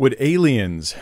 [0.00, 0.94] Would aliens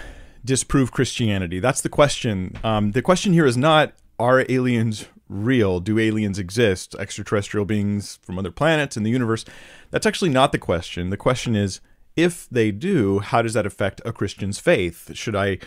[0.44, 1.60] disprove Christianity?
[1.60, 2.58] That's the question.
[2.64, 5.78] Um, the question here is not are aliens real?
[5.78, 6.96] Do aliens exist?
[6.98, 9.44] Extraterrestrial beings from other planets in the universe?
[9.92, 11.10] That's actually not the question.
[11.10, 11.80] The question is
[12.16, 15.14] if they do, how does that affect a Christian's faith?
[15.14, 15.58] Should I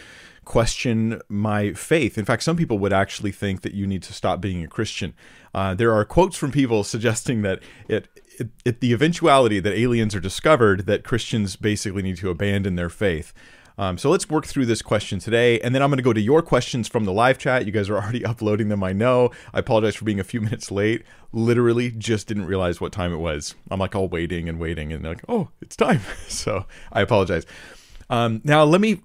[0.44, 2.18] question my faith?
[2.18, 5.14] In fact, some people would actually think that you need to stop being a Christian.
[5.56, 8.10] Uh, there are quotes from people suggesting that it,
[8.40, 12.90] it, it, the eventuality that aliens are discovered, that Christians basically need to abandon their
[12.90, 13.34] faith.
[13.78, 16.22] Um, so let's work through this question today, and then I'm going to go to
[16.22, 17.66] your questions from the live chat.
[17.66, 19.32] You guys are already uploading them, I know.
[19.54, 21.04] I apologize for being a few minutes late.
[21.32, 23.56] Literally, just didn't realize what time it was.
[23.70, 26.02] I'm like all waiting and waiting, and like, oh, it's time.
[26.28, 27.46] so I apologize.
[28.10, 29.02] Um, now, let me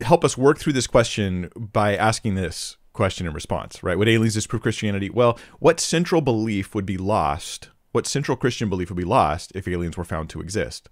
[0.00, 3.96] help us work through this question by asking this question in response, right?
[3.96, 5.08] Would aliens disprove Christianity?
[5.08, 7.70] Well, what central belief would be lost?
[7.92, 10.88] What central Christian belief would be lost if aliens were found to exist?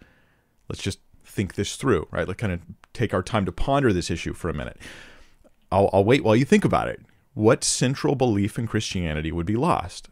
[0.69, 2.27] Let's just think this through, right?
[2.27, 2.61] Let's kind of
[2.93, 4.79] take our time to ponder this issue for a minute.
[5.71, 7.01] I'll, I'll wait while you think about it.
[7.35, 10.09] What central belief in Christianity would be lost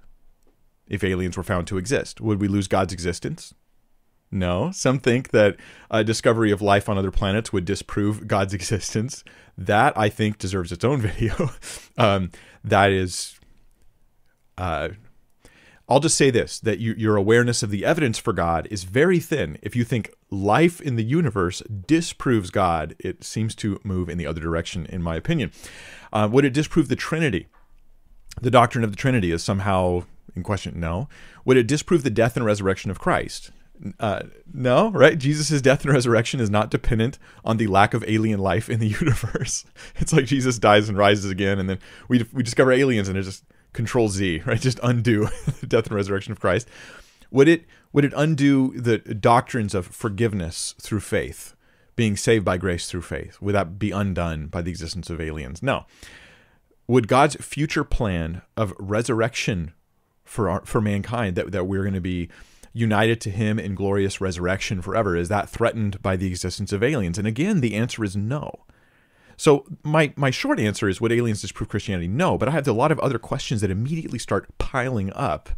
[0.87, 2.21] if aliens were found to exist?
[2.21, 3.55] Would we lose God's existence?
[4.31, 4.73] No.
[4.73, 5.57] Some think that
[5.91, 9.25] a discovery of life on other planets would disprove God's existence.
[9.57, 11.51] That, I think, deserves its own video.
[11.97, 12.31] um,
[12.63, 13.39] that is
[14.59, 14.91] uh,
[15.89, 19.21] I'll just say this that you, your awareness of the evidence for God is very
[19.21, 19.59] thin.
[19.63, 24.27] If you think life in the universe disproves God, it seems to move in the
[24.27, 25.53] other direction, in my opinion.
[26.13, 27.49] Uh, would it disprove the Trinity?
[28.41, 30.81] The doctrine of the Trinity is somehow in question?
[30.81, 31.09] No.
[31.45, 33.51] Would it disprove the death and resurrection of Christ?
[33.99, 35.19] Uh, no, right?
[35.19, 38.89] Jesus' death and resurrection is not dependent on the lack of alien life in the
[39.01, 39.65] universe.
[39.97, 43.23] It's like Jesus dies and rises again, and then we, we discover aliens, and it
[43.23, 43.45] just
[43.75, 44.61] Control Z, right?
[44.61, 45.29] Just undo
[45.61, 46.67] the death and resurrection of Christ.
[47.31, 51.55] Would it would it undo the doctrines of forgiveness through faith,
[51.95, 53.41] being saved by grace through faith?
[53.41, 55.63] Would that be undone by the existence of aliens?
[55.63, 55.85] No.
[56.87, 59.75] Would God's future plan of resurrection
[60.25, 62.29] for our, for mankind that that we're going to be
[62.73, 67.17] united to him in glorious resurrection forever is that threatened by the existence of aliens?
[67.17, 68.65] And again, the answer is no.
[69.37, 72.09] So my my short answer is would aliens disprove Christianity?
[72.09, 75.51] No, but I have a lot of other questions that immediately start piling up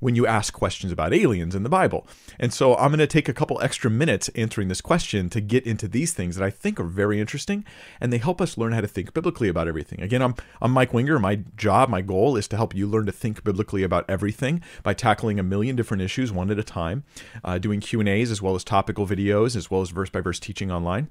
[0.00, 2.06] when you ask questions about aliens in the Bible.
[2.38, 5.66] And so I'm going to take a couple extra minutes answering this question to get
[5.66, 7.64] into these things that I think are very interesting
[8.00, 10.00] and they help us learn how to think biblically about everything.
[10.00, 11.18] Again, I'm I'm Mike Winger.
[11.18, 14.94] My job, my goal is to help you learn to think biblically about everything by
[14.94, 17.04] tackling a million different issues one at a time,
[17.42, 20.70] uh, doing Q&As as well as topical videos as well as verse by verse teaching
[20.70, 21.08] online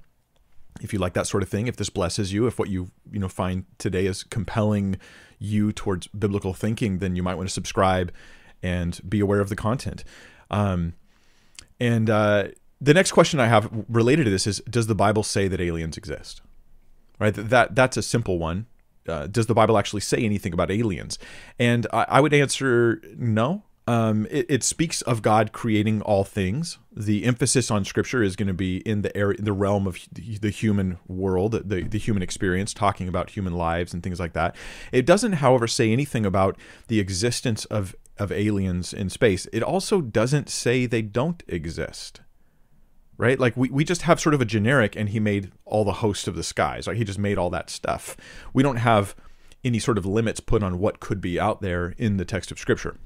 [0.81, 3.19] if you like that sort of thing, if this blesses you, if what you you
[3.19, 4.97] know find today is compelling
[5.39, 8.11] you towards biblical thinking, then you might want to subscribe
[8.63, 10.03] and be aware of the content.
[10.49, 10.93] Um,
[11.79, 12.49] and uh,
[12.81, 15.97] the next question I have related to this is: Does the Bible say that aliens
[15.97, 16.41] exist?
[17.19, 17.33] Right.
[17.33, 18.67] That that's a simple one.
[19.07, 21.17] Uh, does the Bible actually say anything about aliens?
[21.57, 23.63] And I, I would answer no.
[23.87, 26.77] Um, it, it, speaks of God creating all things.
[26.91, 30.49] The emphasis on Scripture is going to be in the area, the realm of the
[30.49, 34.57] human world, the the human experience, talking about human lives and things like that.
[34.91, 36.57] It doesn't, however, say anything about
[36.89, 39.47] the existence of of aliens in space.
[39.53, 42.21] It also doesn't say they don't exist.
[43.17, 43.39] Right?
[43.39, 46.27] Like we, we just have sort of a generic and he made all the hosts
[46.27, 46.85] of the skies.
[46.85, 48.15] Like he just made all that stuff.
[48.53, 49.15] We don't have
[49.63, 52.59] any sort of limits put on what could be out there in the text of
[52.59, 52.97] scripture.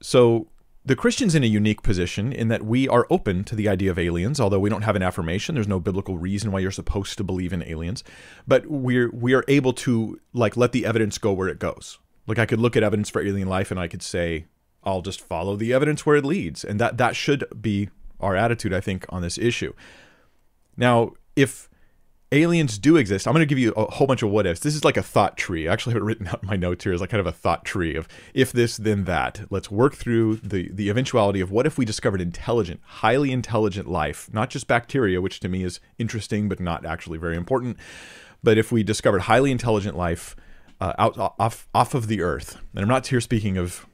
[0.00, 0.48] So
[0.84, 3.98] the Christian's in a unique position in that we are open to the idea of
[3.98, 5.56] aliens, although we don't have an affirmation.
[5.56, 8.04] There's no biblical reason why you're supposed to believe in aliens,
[8.46, 11.98] but we're we are able to like let the evidence go where it goes.
[12.28, 14.46] Like I could look at evidence for alien life and I could say,
[14.84, 17.90] I'll just follow the evidence where it leads, and that that should be
[18.20, 19.72] our attitude, I think, on this issue.
[20.76, 21.68] Now, if
[22.36, 23.26] aliens do exist.
[23.26, 24.60] I'm going to give you a whole bunch of what ifs.
[24.60, 25.68] This is like a thought tree.
[25.68, 27.32] I actually have it written out in my notes here as like kind of a
[27.32, 29.46] thought tree of if this, then that.
[29.50, 34.32] Let's work through the the eventuality of what if we discovered intelligent, highly intelligent life,
[34.32, 37.76] not just bacteria, which to me is interesting but not actually very important,
[38.42, 40.36] but if we discovered highly intelligent life
[40.80, 43.86] uh, out off off of the Earth, and I'm not here speaking of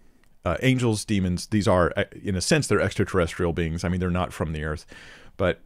[0.44, 1.46] uh, angels, demons.
[1.46, 3.84] These are, uh, in a sense, they're extraterrestrial beings.
[3.84, 4.86] I mean, they're not from the Earth,
[5.36, 5.60] but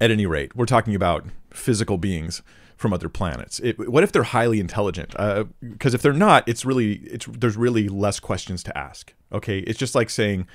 [0.00, 2.42] at any rate, we're talking about physical beings
[2.76, 3.60] from other planets.
[3.60, 5.10] It, what if they're highly intelligent?
[5.10, 9.14] Because uh, if they're not, it's really it's there's really less questions to ask.
[9.32, 10.46] Okay, it's just like saying,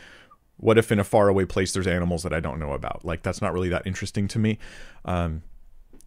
[0.57, 3.05] what if in a faraway place there's animals that I don't know about?
[3.05, 4.59] Like that's not really that interesting to me.
[5.05, 5.44] Um,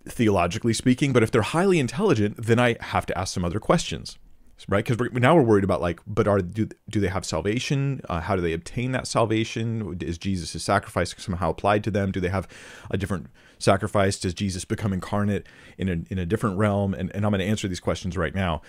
[0.07, 4.19] theologically speaking, but if they're highly intelligent, then I have to ask some other questions.
[4.69, 4.85] Right?
[4.85, 8.01] Because now we're worried about like, but are do do they have salvation?
[8.09, 9.99] Uh, how do they obtain that salvation?
[10.01, 12.13] Is Jesus' sacrifice somehow applied to them?
[12.13, 12.49] Do they have
[12.91, 13.29] a different
[13.59, 14.19] sacrifice?
[14.19, 15.47] Does Jesus become incarnate
[15.79, 16.95] in a in a different realm?
[16.95, 18.63] And and I'm going to answer these questions right now.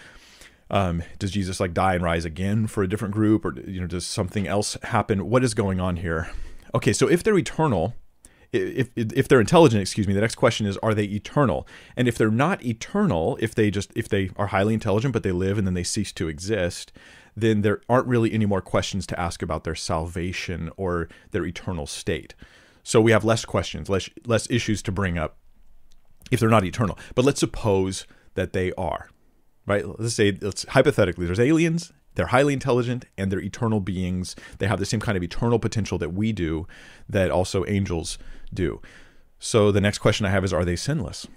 [0.70, 3.88] Um, does Jesus like die and rise again for a different group, or you know,
[3.88, 5.30] does something else happen?
[5.30, 6.32] What is going on here?
[6.74, 7.94] Okay, so if they're eternal,
[8.54, 11.68] if if they're intelligent, excuse me, the next question is are they eternal?
[11.96, 15.32] And if they're not eternal, if they just if they are highly intelligent but they
[15.32, 16.92] live and then they cease to exist,
[17.36, 21.88] then there aren't really any more questions to ask about their salvation or their eternal
[21.88, 22.36] state.
[22.84, 25.38] So we have less questions, less less issues to bring up
[26.30, 26.98] if they're not eternal.
[27.16, 28.06] But let's suppose
[28.36, 29.10] that they are.
[29.66, 29.86] Right?
[30.00, 34.36] Let's say let's hypothetically there's aliens they're highly intelligent and they're eternal beings.
[34.58, 36.68] They have the same kind of eternal potential that we do,
[37.08, 38.18] that also angels
[38.54, 38.82] do.
[39.40, 41.28] So the next question I have is Are they sinless?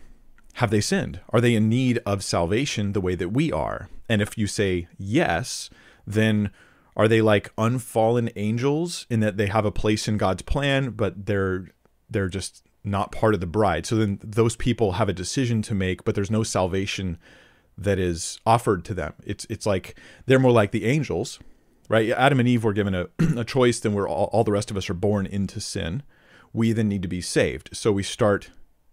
[0.55, 1.21] Have they sinned?
[1.31, 3.89] Are they in need of salvation the way that we are?
[4.09, 5.69] And if you say yes,
[6.07, 6.51] then
[6.97, 11.27] are they like unfallen angels in that they have a place in God's plan, but
[11.27, 11.69] they're
[12.09, 13.87] they're just not part of the bride?
[13.87, 17.19] So then those people have a decision to make, but there's no salvation
[17.77, 19.15] that is offered to them.
[19.25, 21.41] It's it's like they're more like the angels,
[21.89, 22.11] right?
[22.11, 24.77] Adam and Eve were given a, a choice, then we're all, all the rest of
[24.77, 26.03] us are born into sin.
[26.55, 27.69] We then need to be saved.
[27.75, 28.51] So we start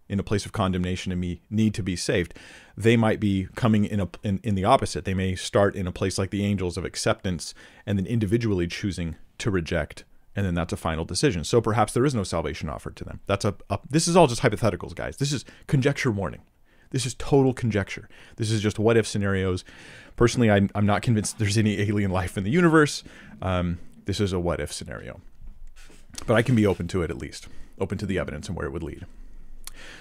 [0.08, 2.34] in a place of condemnation and we need to be saved.
[2.76, 5.06] They might be coming in a in, in the opposite.
[5.06, 7.54] They may start in a place like the angels of acceptance
[7.86, 10.04] and then individually choosing to reject
[10.34, 11.44] and then that's a final decision.
[11.44, 13.20] So perhaps there is no salvation offered to them.
[13.26, 15.16] That's a, a this is all just hypotheticals, guys.
[15.16, 16.42] This is conjecture warning.
[16.90, 18.08] This is total conjecture.
[18.36, 19.64] This is just what if scenarios.
[20.16, 23.02] Personally, I'm, I'm not convinced there's any alien life in the universe.
[23.40, 25.20] Um, this is a what if scenario.
[26.26, 27.48] But I can be open to it at least,
[27.78, 29.06] open to the evidence and where it would lead.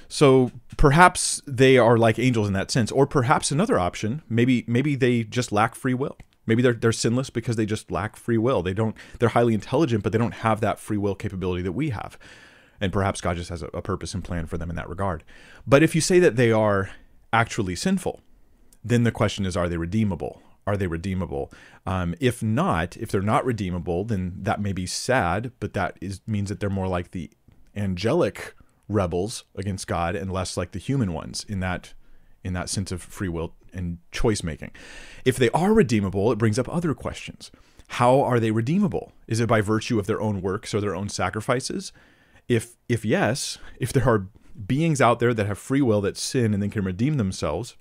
[0.07, 4.95] So perhaps they are like angels in that sense, or perhaps another option, maybe maybe
[4.95, 6.17] they just lack free will.
[6.45, 8.61] Maybe they're they're sinless because they just lack free will.
[8.61, 11.89] They don't they're highly intelligent, but they don't have that free will capability that we
[11.91, 12.17] have
[12.81, 15.23] and perhaps God just has a, a purpose and plan for them in that regard.
[15.65, 16.89] But if you say that they are
[17.31, 18.19] actually sinful,
[18.83, 20.41] then the question is, are they redeemable?
[20.67, 21.51] Are they redeemable?
[21.85, 26.21] Um, if not, if they're not redeemable, then that may be sad, but that is
[26.27, 27.31] means that they're more like the
[27.75, 28.55] angelic
[28.87, 31.93] rebels against God and less like the human ones in that
[32.43, 34.71] in that sense of free will and choice making.
[35.25, 37.51] If they are redeemable, it brings up other questions.
[37.87, 39.11] How are they redeemable?
[39.27, 41.91] Is it by virtue of their own works or their own sacrifices?
[42.47, 44.27] If if yes, if there are
[44.65, 47.75] beings out there that have free will that sin and then can redeem themselves,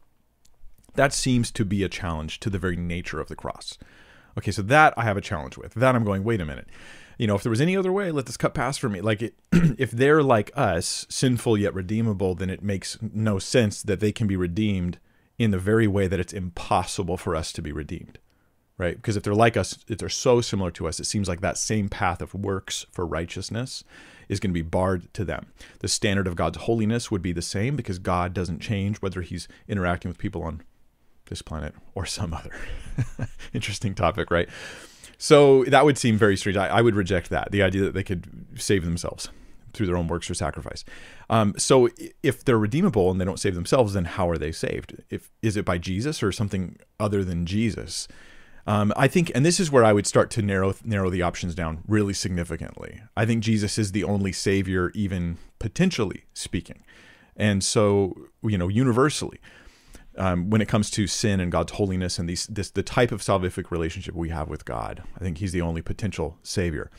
[0.94, 3.78] that seems to be a challenge to the very nature of the cross.
[4.38, 5.74] Okay, so that I have a challenge with.
[5.74, 6.68] That I'm going, wait a minute.
[7.18, 9.00] You know, if there was any other way, let this cut pass for me.
[9.00, 14.00] Like, it, if they're like us, sinful yet redeemable, then it makes no sense that
[14.00, 14.98] they can be redeemed
[15.38, 18.18] in the very way that it's impossible for us to be redeemed
[18.80, 18.96] right?
[18.96, 21.58] Because if they're like us, if they're so similar to us, it seems like that
[21.58, 23.84] same path of works for righteousness
[24.26, 25.48] is going to be barred to them.
[25.80, 29.48] The standard of God's holiness would be the same because God doesn't change whether he's
[29.68, 30.62] interacting with people on
[31.30, 32.54] this planet or some other.
[33.54, 34.48] Interesting topic, right?
[35.16, 36.56] So that would seem very strange.
[36.56, 39.28] I, I, would reject that, the idea that they could save themselves
[39.72, 40.84] through their own works or sacrifice.
[41.28, 41.88] Um, so
[42.22, 45.02] if they're redeemable and they don't save themselves, then how are they saved?
[45.10, 48.08] If is it by Jesus or something other than Jesus?
[48.66, 51.54] Um, I think, and this is where I would start to narrow narrow the options
[51.54, 53.00] down really significantly.
[53.16, 56.84] I think Jesus is the only Savior, even potentially speaking,
[57.36, 59.40] and so you know, universally,
[60.20, 63.22] um, when it comes to sin and God's holiness and these this the type of
[63.22, 66.90] salvific relationship we have with God, I think He's the only potential Savior.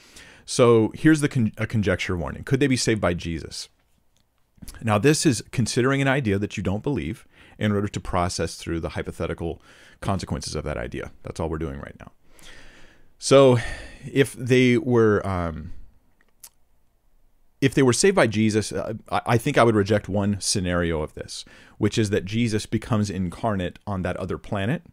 [0.46, 3.70] So here's the con- a conjecture warning: Could they be saved by Jesus?
[4.82, 7.26] Now, this is considering an idea that you don't believe
[7.58, 9.62] in order to process through the hypothetical
[10.02, 11.12] consequences of that idea.
[11.24, 12.12] That's all we're doing right now.
[13.18, 13.60] So,
[14.12, 15.74] if they were, um,
[17.62, 21.14] if they were saved by Jesus, uh, I think I would reject one scenario of
[21.14, 21.46] this,
[21.78, 24.84] which is that Jesus becomes incarnate on that other planet.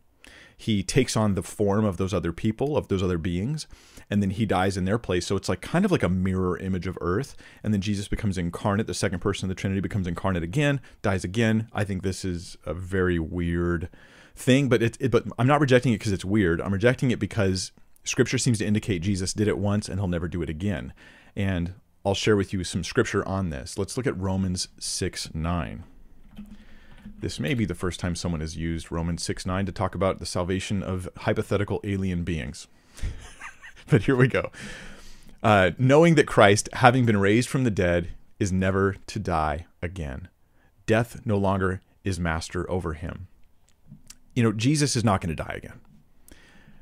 [0.57, 3.67] He takes on the form of those other people, of those other beings,
[4.11, 5.27] and then he dies in their place.
[5.27, 7.37] So it's like kind of like a mirror image of Earth.
[7.63, 8.87] And then Jesus becomes incarnate.
[8.87, 11.69] The second person of the Trinity becomes incarnate again, dies again.
[11.73, 13.89] I think this is a very weird
[14.35, 16.61] thing, but it, it but I'm not rejecting it because it's weird.
[16.61, 17.73] I'm rejecting it because
[18.05, 20.93] scripture seems to indicate Jesus did it once and he'll never do it again.
[21.37, 23.77] And I'll share with you some scripture on this.
[23.77, 25.85] Let's look at Romans 6 9.
[27.21, 30.19] This may be the first time someone has used Romans 6 9 to talk about
[30.19, 32.69] the salvation of hypothetical alien beings.
[33.89, 34.51] but here we go.
[35.43, 40.29] Uh, knowing that Christ, having been raised from the dead, is never to die again.
[40.87, 43.29] Death no longer is master over him.
[44.35, 45.81] you know, Jesus is not going to die again.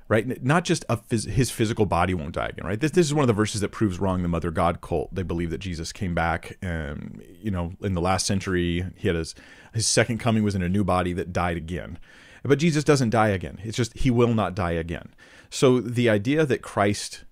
[0.08, 0.42] Right?
[0.42, 2.78] Not just a phys- his physical body won't die again, right?
[2.78, 5.12] This, this is one of the verses that proves wrong the mother God cult.
[5.12, 9.16] They believe that Jesus came back and, you know, in the last century, he had
[9.16, 9.34] his,
[9.74, 11.98] his second coming was in a new body that died again.
[12.44, 13.58] But Jesus doesn't die again.
[13.64, 15.12] It's just he will not die again.
[15.50, 17.24] So the idea that Christ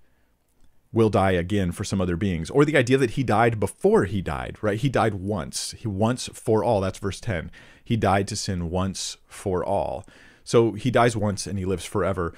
[0.93, 4.23] will die again for some other beings, or the idea that he died before he
[4.23, 4.79] died, right?
[4.79, 5.73] He died once.
[5.73, 6.81] He once for all.
[6.81, 7.51] That's verse 10.
[7.85, 10.07] He died to sin once for all.
[10.45, 12.33] So he dies once and he lives forever.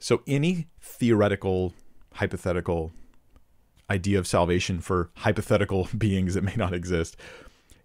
[0.00, 1.74] So any theoretical,
[2.14, 2.90] hypothetical
[3.90, 7.16] idea of salvation for hypothetical beings that may not exist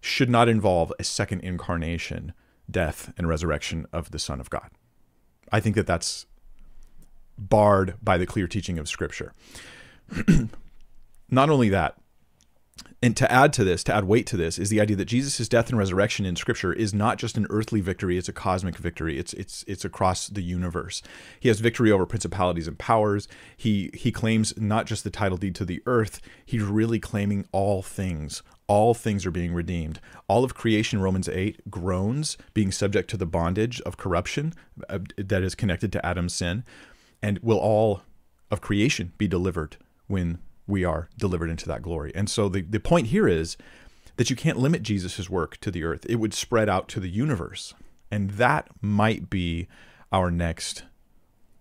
[0.00, 2.32] should not involve a second incarnation,
[2.70, 4.70] death, and resurrection of the Son of God.
[5.52, 6.26] I think that that's
[7.38, 9.32] barred by the clear teaching of Scripture.
[11.30, 11.96] not only that,
[13.02, 15.48] and to add to this, to add weight to this, is the idea that Jesus'
[15.48, 19.18] death and resurrection in Scripture is not just an earthly victory; it's a cosmic victory.
[19.18, 21.02] It's it's it's across the universe.
[21.38, 23.28] He has victory over principalities and powers.
[23.56, 27.82] He he claims not just the title deed to the earth; he's really claiming all
[27.82, 28.42] things.
[28.66, 30.00] All things are being redeemed.
[30.26, 34.54] All of creation, Romans eight, groans, being subject to the bondage of corruption
[34.88, 36.64] uh, that is connected to Adam's sin,
[37.22, 38.02] and will all
[38.50, 39.76] of creation be delivered
[40.08, 42.12] when we are delivered into that glory.
[42.14, 43.56] And so the, the point here is
[44.16, 47.08] that you can't limit Jesus' work to the earth, it would spread out to the
[47.08, 47.74] universe.
[48.10, 49.68] And that might be
[50.12, 50.84] our next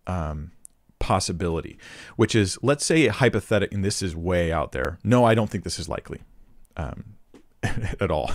[0.08, 0.52] um,
[1.00, 1.78] possibility,
[2.16, 5.00] which is let's say a hypothetical, and this is way out there.
[5.04, 6.22] No, I don't think this is likely.
[6.78, 7.16] Um,
[8.00, 8.32] at all.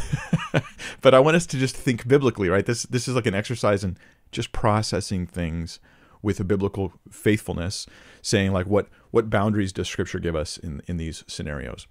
[1.00, 2.66] but I want us to just think biblically, right?
[2.66, 3.96] This this is like an exercise in
[4.32, 5.78] just processing things
[6.22, 7.86] with a biblical faithfulness,
[8.22, 11.86] saying like what what boundaries does Scripture give us in in these scenarios?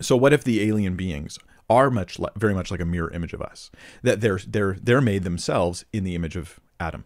[0.00, 1.38] So what if the alien beings
[1.68, 3.70] are much li- very much like a mirror image of us?
[4.02, 7.04] That they're they're they're made themselves in the image of Adam,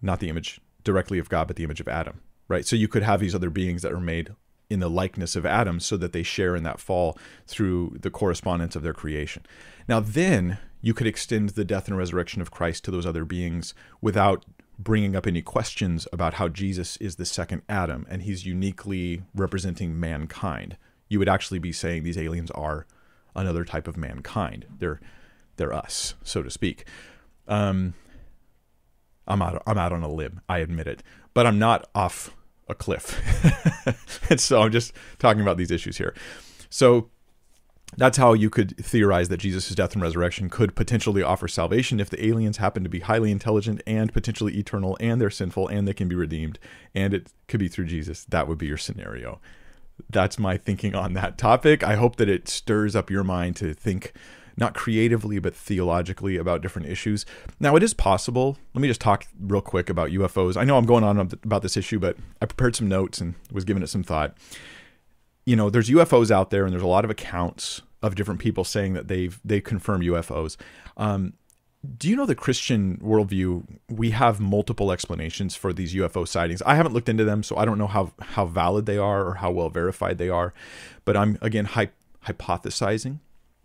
[0.00, 2.66] not the image directly of God, but the image of Adam, right?
[2.66, 4.34] So you could have these other beings that are made
[4.70, 8.74] in the likeness of Adam so that they share in that fall through the correspondence
[8.74, 9.44] of their creation.
[9.86, 13.74] Now, then you could extend the death and resurrection of Christ to those other beings
[14.00, 14.44] without
[14.82, 19.98] bringing up any questions about how Jesus is the second Adam and he's uniquely representing
[19.98, 20.76] mankind.
[21.08, 22.86] You would actually be saying these aliens are
[23.34, 24.66] another type of mankind.
[24.78, 25.00] They're
[25.56, 26.86] they're us, so to speak.
[27.46, 27.94] Um,
[29.26, 29.62] I'm out.
[29.66, 30.40] I'm out on a limb.
[30.48, 31.02] I admit it,
[31.34, 32.34] but I'm not off
[32.68, 33.20] a cliff.
[34.30, 36.14] and so I'm just talking about these issues here.
[36.70, 37.10] So
[37.96, 42.08] that's how you could theorize that Jesus' death and resurrection could potentially offer salvation if
[42.08, 45.92] the aliens happen to be highly intelligent and potentially eternal and they're sinful and they
[45.92, 46.58] can be redeemed
[46.94, 48.24] and it could be through Jesus.
[48.24, 49.40] That would be your scenario.
[50.08, 51.84] That's my thinking on that topic.
[51.84, 54.12] I hope that it stirs up your mind to think
[54.56, 57.26] not creatively but theologically about different issues.
[57.60, 58.58] Now, it is possible.
[58.74, 60.56] Let me just talk real quick about UFOs.
[60.56, 63.64] I know I'm going on about this issue, but I prepared some notes and was
[63.64, 64.36] giving it some thought
[65.44, 68.64] you know, there's UFOs out there, and there's a lot of accounts of different people
[68.64, 70.56] saying that they've they confirm UFOs.
[70.96, 71.34] Um,
[71.96, 73.64] do you know the Christian worldview?
[73.88, 76.62] We have multiple explanations for these UFO sightings.
[76.62, 79.34] I haven't looked into them, so I don't know how how valid they are or
[79.34, 80.54] how well verified they are.
[81.04, 81.90] But I'm again hy-
[82.26, 83.18] hypothesizing.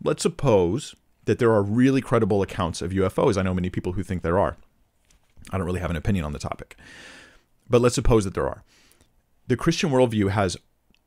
[0.04, 3.38] Let's suppose that there are really credible accounts of UFOs.
[3.38, 4.58] I know many people who think there are.
[5.52, 6.76] I don't really have an opinion on the topic,
[7.70, 8.64] but let's suppose that there are.
[9.48, 10.58] The Christian worldview has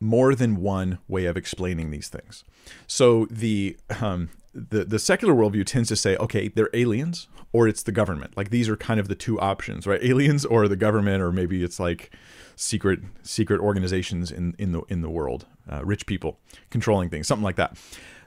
[0.00, 2.42] more than one way of explaining these things.
[2.86, 7.82] So the um, the the secular worldview tends to say, okay, they're aliens or it's
[7.82, 8.36] the government.
[8.36, 10.02] Like these are kind of the two options, right?
[10.02, 12.10] Aliens or the government, or maybe it's like
[12.56, 16.38] secret secret organizations in in the in the world, uh, rich people
[16.70, 17.76] controlling things, something like that.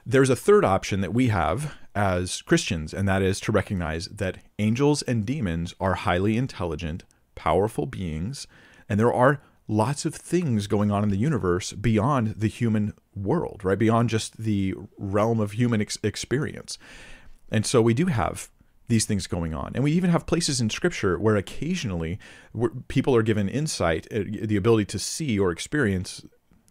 [0.06, 4.38] There's a third option that we have as Christians, and that is to recognize that
[4.58, 7.04] angels and demons are highly intelligent,
[7.34, 8.46] powerful beings,
[8.86, 13.62] and there are lots of things going on in the universe beyond the human world,
[13.64, 13.78] right?
[13.78, 16.78] Beyond just the realm of human ex- experience.
[17.50, 18.50] And so we do have
[18.88, 19.72] these things going on.
[19.74, 22.18] And we even have places in scripture where occasionally
[22.52, 26.24] where people are given insight, uh, the ability to see or experience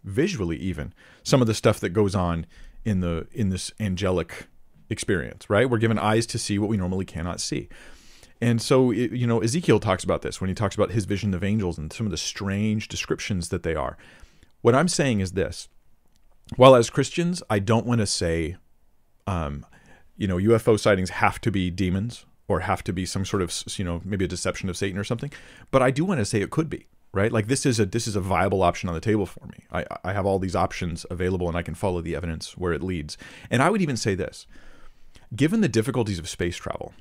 [0.04, 2.46] visually even some of the stuff that goes on
[2.84, 4.46] in the in this angelic
[4.90, 5.68] experience, right?
[5.68, 7.68] We're given eyes to see what we normally cannot see.
[8.40, 11.42] And so, you know, Ezekiel talks about this when he talks about his vision of
[11.42, 13.96] angels and some of the strange descriptions that they are.
[14.60, 15.68] What I'm saying is this
[16.56, 18.56] while as Christians, I don't want to say,
[19.26, 19.64] um,
[20.16, 23.54] you know, UFO sightings have to be demons or have to be some sort of,
[23.78, 25.32] you know, maybe a deception of Satan or something.
[25.70, 28.06] But I do want to say it could be right like this is a this
[28.06, 31.06] is a viable option on the table for me I, I have all these options
[31.10, 33.16] available and i can follow the evidence where it leads
[33.50, 34.46] and i would even say this
[35.34, 36.92] given the difficulties of space travel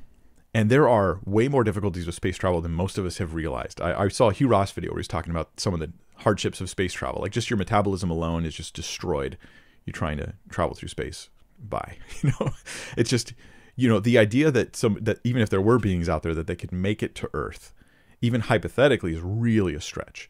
[0.53, 3.81] And there are way more difficulties with space travel than most of us have realized.
[3.81, 6.61] I, I saw a Hugh Ross video where he's talking about some of the hardships
[6.61, 7.21] of space travel.
[7.21, 9.37] Like just your metabolism alone is just destroyed.
[9.85, 11.29] You're trying to travel through space.
[11.59, 11.97] Bye.
[12.21, 12.51] You know,
[12.95, 13.33] it's just
[13.75, 16.47] you know the idea that some that even if there were beings out there that
[16.47, 17.73] they could make it to Earth,
[18.21, 20.29] even hypothetically, is really a stretch.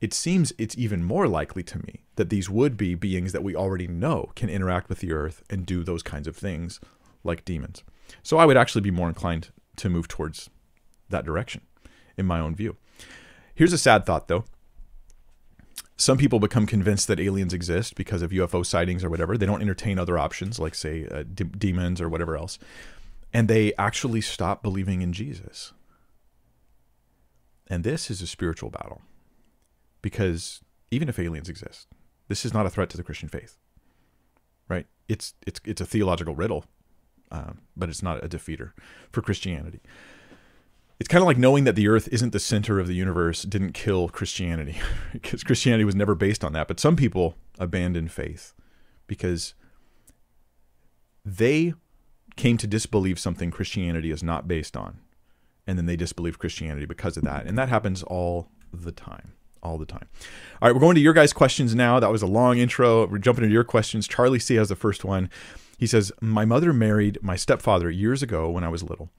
[0.00, 3.54] It seems it's even more likely to me that these would be beings that we
[3.54, 6.80] already know can interact with the Earth and do those kinds of things,
[7.22, 7.82] like demons.
[8.22, 10.50] So I would actually be more inclined to move towards
[11.08, 11.62] that direction,
[12.16, 12.76] in my own view.
[13.54, 14.44] Here's a sad thought, though.
[15.96, 19.36] Some people become convinced that aliens exist because of UFO sightings or whatever.
[19.36, 22.58] They don't entertain other options, like, say, uh, demons or whatever else.
[23.32, 25.72] And they actually stop believing in Jesus.
[27.66, 29.02] And this is a spiritual battle.
[30.00, 31.88] Because even if aliens exist,
[32.28, 33.58] this is not a threat to the Christian faith.
[34.68, 34.86] Right?
[35.08, 36.64] It's it's it's a theological riddle,
[37.30, 38.72] um, but it's not a defeater
[39.10, 39.80] for Christianity
[41.00, 43.72] it's kind of like knowing that the earth isn't the center of the universe didn't
[43.72, 44.78] kill Christianity
[45.12, 46.66] because Christianity was never based on that.
[46.66, 48.52] But some people abandon faith
[49.06, 49.54] because
[51.24, 51.74] they
[52.36, 54.98] came to disbelieve something Christianity is not based on.
[55.66, 57.46] And then they disbelieve Christianity because of that.
[57.46, 59.34] And that happens all the time.
[59.62, 60.08] All the time.
[60.62, 62.00] All right, we're going to your guys' questions now.
[62.00, 63.06] That was a long intro.
[63.06, 64.06] We're jumping into your questions.
[64.06, 65.30] Charlie C has the first one.
[65.78, 69.10] He says, My mother married my stepfather years ago when I was little.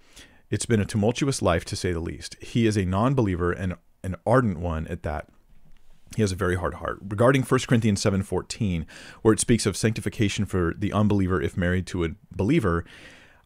[0.51, 2.35] It's been a tumultuous life, to say the least.
[2.41, 5.29] He is a non believer and an ardent one at that.
[6.15, 6.99] He has a very hard heart.
[7.07, 8.85] Regarding 1 Corinthians 7:14,
[9.21, 12.83] where it speaks of sanctification for the unbeliever if married to a believer,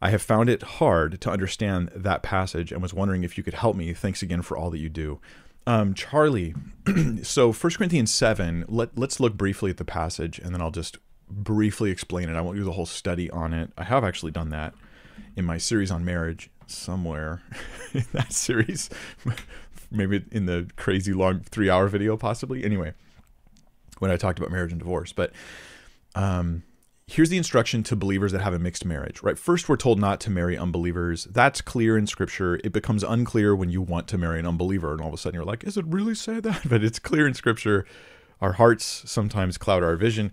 [0.01, 3.53] I have found it hard to understand that passage and was wondering if you could
[3.53, 3.93] help me.
[3.93, 5.19] Thanks again for all that you do.
[5.65, 6.55] Um, Charlie,
[7.21, 10.97] so 1 Corinthians 7, let, let's look briefly at the passage and then I'll just
[11.29, 12.35] briefly explain it.
[12.35, 13.71] I won't do the whole study on it.
[13.77, 14.73] I have actually done that
[15.35, 17.41] in my series on marriage somewhere
[17.93, 18.89] in that series.
[19.91, 22.63] Maybe in the crazy long three hour video, possibly.
[22.63, 22.93] Anyway,
[23.99, 25.13] when I talked about marriage and divorce.
[25.13, 25.31] But
[26.15, 26.63] um,
[27.07, 29.37] here's the instruction to believers that have a mixed marriage, right?
[29.37, 31.25] First, we're told not to marry unbelievers.
[31.25, 32.59] That's clear in scripture.
[32.63, 35.35] It becomes unclear when you want to marry an unbeliever, and all of a sudden
[35.35, 36.61] you're like, is it really say that?
[36.69, 37.85] But it's clear in scripture.
[38.41, 40.31] Our hearts sometimes cloud our vision.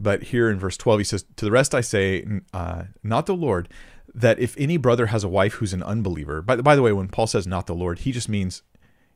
[0.00, 3.34] But here in verse 12, he says, To the rest I say, uh, not the
[3.34, 3.68] Lord,
[4.14, 7.08] that if any brother has a wife who's an unbeliever, by, by the way, when
[7.08, 8.62] Paul says not the Lord, he just means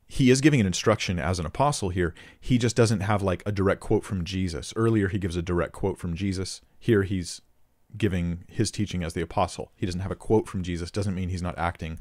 [0.06, 2.14] he is giving an instruction as an apostle here.
[2.40, 4.72] He just doesn't have like a direct quote from Jesus.
[4.76, 6.60] Earlier, he gives a direct quote from Jesus.
[6.78, 7.40] Here, he's
[7.96, 9.72] giving his teaching as the apostle.
[9.76, 10.90] He doesn't have a quote from Jesus.
[10.90, 11.98] Doesn't mean he's not acting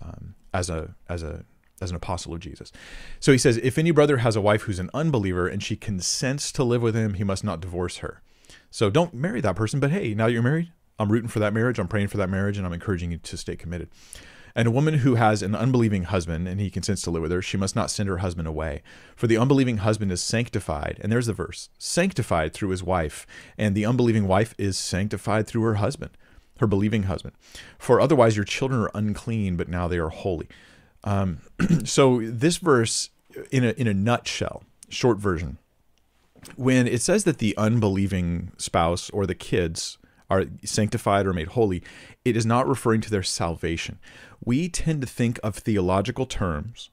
[0.00, 1.44] um, as a as a
[1.80, 2.72] as an apostle of Jesus.
[3.18, 6.52] So he says, if any brother has a wife who's an unbeliever and she consents
[6.52, 8.22] to live with him, he must not divorce her.
[8.70, 9.80] So don't marry that person.
[9.80, 11.78] But hey, now you're married, I'm rooting for that marriage.
[11.78, 13.88] I'm praying for that marriage, and I'm encouraging you to stay committed.
[14.54, 17.40] And a woman who has an unbelieving husband and he consents to live with her,
[17.40, 18.82] she must not send her husband away.
[19.16, 23.74] For the unbelieving husband is sanctified, and there's the verse sanctified through his wife, and
[23.74, 26.10] the unbelieving wife is sanctified through her husband,
[26.58, 27.34] her believing husband.
[27.78, 30.48] For otherwise your children are unclean, but now they are holy.
[31.04, 31.38] Um,
[31.84, 33.10] so this verse,
[33.50, 35.58] in a, in a nutshell, short version,
[36.56, 39.98] when it says that the unbelieving spouse or the kids
[40.30, 41.82] are sanctified or made holy,
[42.24, 43.98] it is not referring to their salvation.
[44.44, 46.90] We tend to think of theological terms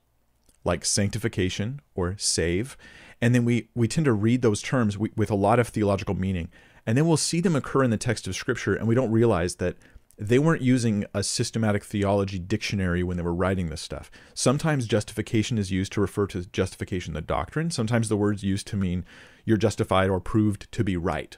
[0.64, 2.76] like sanctification or save,
[3.22, 6.50] and then we, we tend to read those terms with a lot of theological meaning.
[6.86, 9.56] And then we'll see them occur in the text of Scripture, and we don't realize
[9.56, 9.76] that
[10.18, 14.10] they weren't using a systematic theology dictionary when they were writing this stuff.
[14.34, 17.70] Sometimes justification is used to refer to justification, the doctrine.
[17.70, 19.06] Sometimes the word's used to mean
[19.46, 21.38] you're justified or proved to be right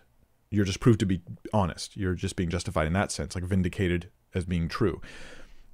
[0.51, 1.21] you're just proved to be
[1.53, 1.95] honest.
[1.95, 5.01] You're just being justified in that sense, like vindicated as being true.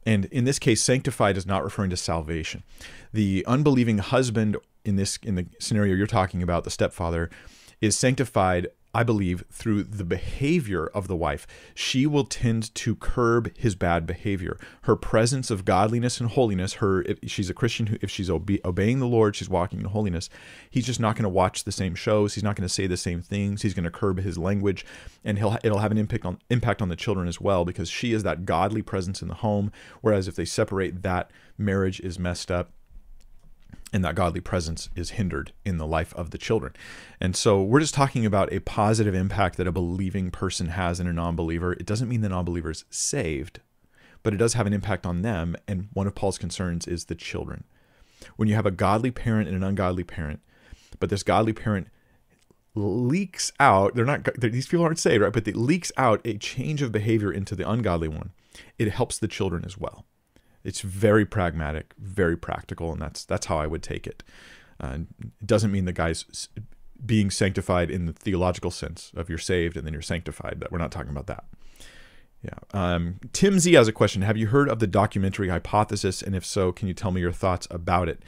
[0.05, 2.63] And in this case, sanctified is not referring to salvation.
[3.11, 7.29] The unbelieving husband in this in the scenario you're talking about, the stepfather,
[7.81, 13.51] is sanctified I believe, through the behavior of the wife, she will tend to curb
[13.57, 14.57] his bad behavior.
[14.83, 18.63] Her presence of godliness and holiness, her if she's a Christian, who, if she's obe-
[18.63, 20.29] obeying the Lord, she's walking in holiness.
[20.69, 22.35] He's just not going to watch the same shows.
[22.35, 23.63] He's not going to say the same things.
[23.63, 24.85] He's going to curb his language,
[25.25, 28.13] and he'll it'll have an impact on impact on the children as well because she
[28.13, 29.73] is that godly presence in the home.
[29.99, 32.71] Whereas if they separate, that marriage is messed up
[33.95, 36.73] and that godly presence is hindered in the life of the children.
[37.21, 41.07] And so we're just talking about a positive impact that a believing person has in
[41.07, 41.71] a non believer.
[41.71, 43.61] It doesn't mean the non believer is saved,
[44.21, 45.55] but it does have an impact on them.
[45.65, 47.63] And one of Paul's concerns is the children.
[48.35, 50.41] When you have a godly parent and an ungodly parent,
[50.99, 51.87] but this godly parent
[52.73, 55.31] leaks out, they're not, they're, these people aren't saved, right?
[55.31, 58.31] But it leaks out a change of behavior into the ungodly one.
[58.77, 60.03] It helps the children as well
[60.65, 64.23] It's very pragmatic, very practical, and that's that's how I would take it.
[64.79, 66.49] Uh, it doesn't mean the guy's
[67.05, 70.57] being sanctified in the theological sense of you're saved and then you're sanctified.
[70.59, 71.45] That we're not talking about that.
[72.43, 72.57] Yeah.
[72.73, 74.21] Um, Tim Z has a question.
[74.21, 76.21] Have you heard of the documentary hypothesis?
[76.21, 78.21] And if so, can you tell me your thoughts about it?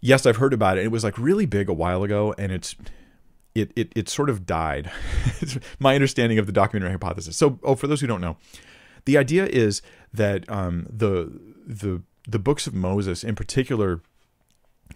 [0.00, 0.84] Yes, I've heard about it.
[0.84, 2.76] It was like really big a while ago, and it's
[3.54, 4.90] it it, it sort of died.
[5.78, 7.36] my understanding of the documentary hypothesis.
[7.36, 8.36] So, oh, for those who don't know,
[9.04, 14.00] the idea is that um, the the the books of Moses, in particular,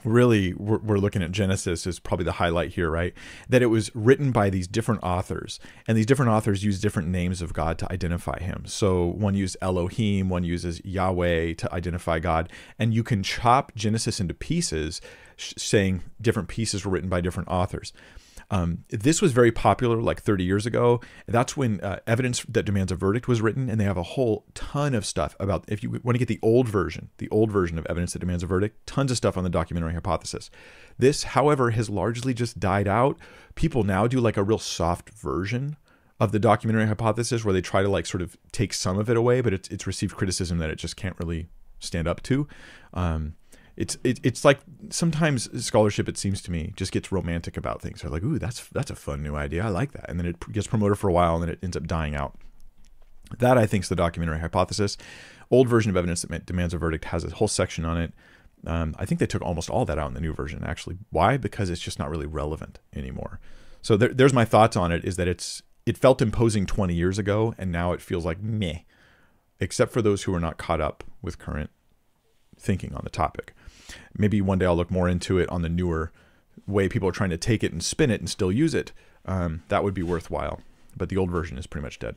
[0.04, 3.14] really we're, we're, looking at genesis is probably the highlight here right?
[3.48, 7.42] That it was written by these different authors and these different authors use different names
[7.42, 8.64] of god to identify him.
[8.66, 14.20] So one used elohim one uses yahweh to identify god and you can chop genesis
[14.20, 15.00] into pieces
[15.36, 17.92] saying different pieces were written by different authors
[18.50, 21.00] um, this was very popular like 30 years ago.
[21.26, 24.46] That's when uh, Evidence That Demands a Verdict was written, and they have a whole
[24.54, 27.78] ton of stuff about if you want to get the old version, the old version
[27.78, 30.50] of Evidence That Demands a Verdict, tons of stuff on the documentary hypothesis.
[30.96, 33.18] This, however, has largely just died out.
[33.54, 35.76] People now do like a real soft version
[36.18, 39.16] of the documentary hypothesis where they try to like sort of take some of it
[39.16, 41.48] away, but it's, it's received criticism that it just can't really
[41.80, 42.48] stand up to.
[42.94, 43.34] Um,
[43.78, 44.58] it's it, it's like
[44.90, 48.02] sometimes scholarship it seems to me just gets romantic about things.
[48.02, 49.64] They're like, ooh, that's that's a fun new idea.
[49.64, 51.76] I like that, and then it gets promoted for a while, and then it ends
[51.76, 52.36] up dying out.
[53.38, 54.96] That I think is the documentary hypothesis.
[55.48, 58.12] Old version of evidence that demands a verdict has a whole section on it.
[58.66, 60.64] Um, I think they took almost all that out in the new version.
[60.64, 61.36] Actually, why?
[61.36, 63.38] Because it's just not really relevant anymore.
[63.80, 65.04] So there, there's my thoughts on it.
[65.04, 68.80] Is that it's it felt imposing 20 years ago, and now it feels like meh,
[69.60, 71.70] except for those who are not caught up with current
[72.58, 73.54] thinking on the topic
[74.16, 76.12] maybe one day I'll look more into it on the newer
[76.66, 78.92] way people are trying to take it and spin it and still use it.
[79.24, 80.60] Um, that would be worthwhile.
[80.96, 82.16] But the old version is pretty much dead.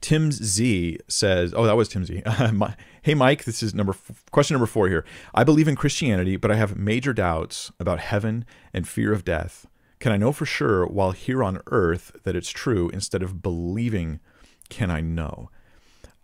[0.00, 2.22] Tim Z says, "Oh, that was Tim Z.
[3.02, 5.04] hey, Mike, this is number f- question number four here.
[5.34, 9.66] I believe in Christianity, but I have major doubts about heaven and fear of death.
[9.98, 14.20] Can I know for sure while here on earth that it's true instead of believing?
[14.68, 15.50] Can I know?"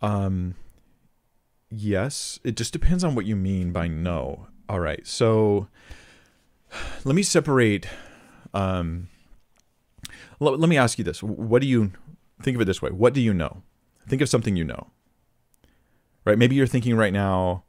[0.01, 0.55] Um,
[1.73, 2.39] yes.
[2.43, 4.47] It just depends on what you mean by know.
[4.69, 5.05] All right.
[5.05, 5.67] So
[7.03, 7.87] let me separate.
[8.53, 9.09] Um,
[10.39, 11.23] let, let me ask you this.
[11.23, 11.91] What do you
[12.41, 12.89] think of it this way?
[12.89, 13.63] What do you know?
[14.07, 14.87] Think of something you know.
[16.25, 16.37] Right?
[16.37, 17.63] Maybe you're thinking right now,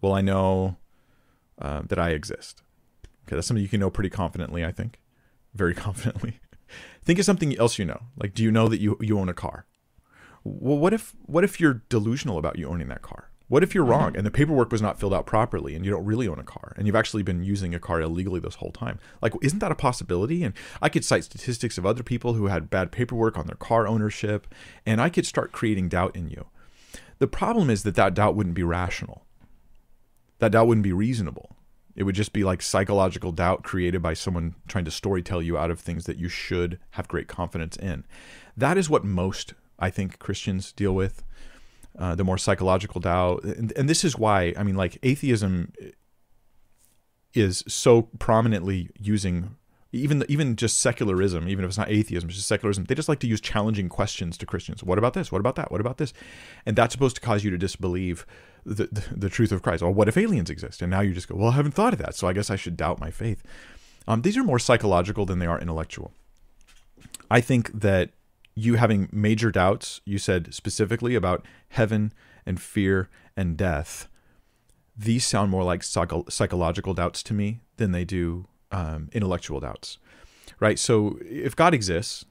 [0.00, 0.76] well, I know
[1.60, 2.62] uh, that I exist.
[3.26, 4.98] Okay, that's something you can know pretty confidently, I think.
[5.54, 6.40] Very confidently.
[7.04, 8.02] think of something else you know.
[8.16, 9.66] Like, do you know that you, you own a car?
[10.44, 13.30] Well, what if what if you're delusional about you owning that car?
[13.52, 13.92] What if you're mm-hmm.
[13.92, 16.42] wrong and the paperwork was not filled out properly and you don't really own a
[16.42, 18.98] car and you've actually been using a car illegally this whole time?
[19.20, 20.42] Like, isn't that a possibility?
[20.42, 23.86] And I could cite statistics of other people who had bad paperwork on their car
[23.86, 24.46] ownership
[24.86, 26.46] and I could start creating doubt in you.
[27.18, 29.26] The problem is that that doubt wouldn't be rational,
[30.38, 31.54] that doubt wouldn't be reasonable.
[31.94, 35.70] It would just be like psychological doubt created by someone trying to storytell you out
[35.70, 38.06] of things that you should have great confidence in.
[38.56, 41.22] That is what most, I think, Christians deal with
[41.98, 43.44] uh, the more psychological doubt.
[43.44, 45.72] And, and this is why, I mean, like atheism
[47.34, 49.56] is so prominently using
[49.94, 52.84] even even just secularism, even if it's not atheism, it's just secularism.
[52.84, 54.82] They just like to use challenging questions to Christians.
[54.82, 55.30] What about this?
[55.30, 55.70] What about that?
[55.70, 56.14] What about this?
[56.64, 58.24] And that's supposed to cause you to disbelieve
[58.64, 59.82] the, the, the truth of Christ.
[59.82, 60.80] Or what if aliens exist?
[60.80, 62.56] And now you just go, well, I haven't thought of that, so I guess I
[62.56, 63.42] should doubt my faith.
[64.08, 66.12] Um, these are more psychological than they are intellectual.
[67.30, 68.10] I think that
[68.54, 72.12] you having major doubts, you said specifically about heaven
[72.44, 74.08] and fear and death.
[74.96, 79.98] These sound more like psycho- psychological doubts to me than they do um, intellectual doubts,
[80.60, 80.78] right?
[80.78, 82.24] So if God exists,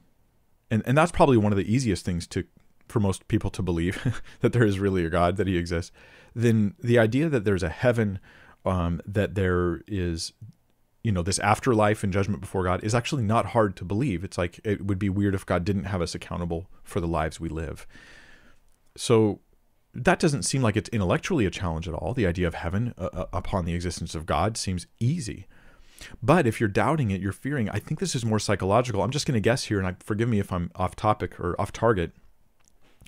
[0.70, 2.44] and, and that's probably one of the easiest things to
[2.88, 5.92] for most people to believe that there is really a God, that He exists,
[6.34, 8.18] then the idea that there's a heaven,
[8.64, 10.32] um, that there is
[11.02, 14.22] you know this afterlife and judgment before God is actually not hard to believe.
[14.24, 17.40] It's like it would be weird if God didn't have us accountable for the lives
[17.40, 17.86] we live.
[18.96, 19.40] So
[19.94, 22.14] that doesn't seem like it's intellectually a challenge at all.
[22.14, 25.46] The idea of heaven uh, uh upon the existence of God seems easy.
[26.22, 27.68] But if you're doubting it, you're fearing.
[27.68, 29.02] I think this is more psychological.
[29.02, 31.60] I'm just going to guess here, and I, forgive me if I'm off topic or
[31.60, 32.12] off target.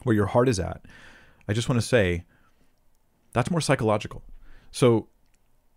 [0.03, 0.85] Where your heart is at,
[1.49, 2.25] I just want to say
[3.33, 4.23] that's more psychological.
[4.71, 5.09] So,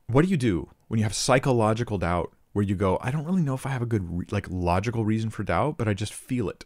[0.08, 3.42] what do you do when you have psychological doubt where you go, I don't really
[3.44, 6.14] know if I have a good re- like logical reason for doubt, but I just
[6.14, 6.66] feel it.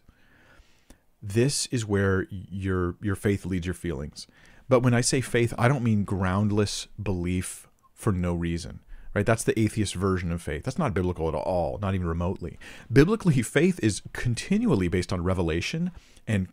[1.22, 4.28] This is where your your faith leads your feelings.
[4.70, 8.80] But when I say faith, I don't mean groundless belief for no reason.
[9.14, 9.26] right?
[9.26, 10.64] That's the atheist version of faith.
[10.64, 12.58] That's not biblical at all, not even remotely.
[12.92, 15.92] Biblically, faith is continually based on revelation.
[16.28, 16.48] And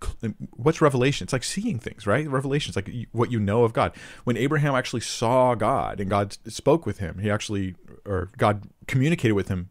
[0.56, 1.24] what's revelation?
[1.24, 2.28] It's like seeing things, right?
[2.28, 3.94] Revelation is like what you know of God.
[4.24, 9.34] When Abraham actually saw God and God spoke with him, he actually, or God communicated
[9.34, 9.70] with him,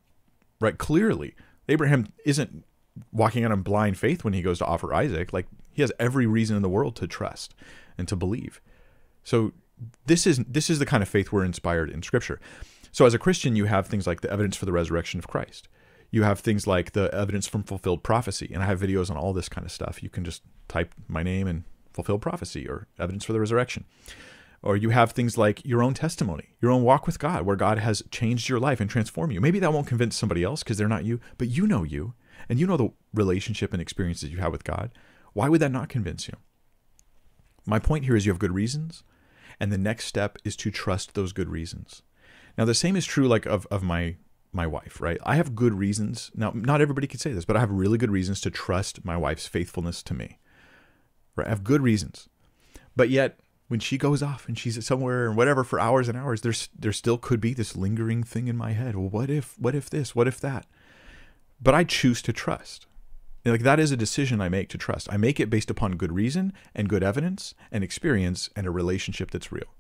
[0.62, 1.36] right, clearly.
[1.68, 2.64] Abraham isn't
[3.12, 5.34] walking on in blind faith when he goes to offer Isaac.
[5.34, 7.54] Like he has every reason in the world to trust
[7.98, 8.62] and to believe.
[9.24, 9.52] So
[10.06, 12.40] this is this is the kind of faith we're inspired in Scripture.
[12.92, 15.68] So as a Christian, you have things like the evidence for the resurrection of Christ.
[16.10, 19.34] You have things like the evidence from fulfilled prophecy, and I have videos on all
[19.34, 20.02] this kind of stuff.
[20.02, 23.86] You can just type my name and fulfilled prophecy or evidence for the resurrection.
[24.62, 27.78] Or you have things like your own testimony, your own walk with God, where God
[27.78, 29.42] has changed your life and transformed you.
[29.42, 32.14] Maybe that won't convince somebody else because they're not you, but you know you,
[32.50, 34.92] and you know the relationship and experiences you have with God.
[35.34, 36.36] Why would that not convince you?
[37.66, 39.04] My point here is you have good reasons,
[39.60, 42.02] and the next step is to trust those good reasons.
[42.58, 44.16] Now the same is true like of, of my
[44.58, 45.18] my wife, right?
[45.24, 46.32] I have good reasons.
[46.36, 49.16] Now not everybody could say this, but I have really good reasons to trust my
[49.16, 50.40] wife's faithfulness to me.
[51.38, 51.48] Right?
[51.48, 52.28] I have good reasons.
[52.96, 53.40] But yet
[53.70, 56.92] when she goes off and she's somewhere and whatever for hours and hours, there's there
[56.92, 58.96] still could be this lingering thing in my head.
[58.96, 60.14] Well, what if what if this?
[60.14, 60.66] What if that?
[61.62, 62.88] But I choose to trust.
[63.46, 65.08] Like that is a decision I make to trust.
[65.12, 69.32] I make it based upon good reason and good evidence and experience and a relationship
[69.32, 69.74] that's real.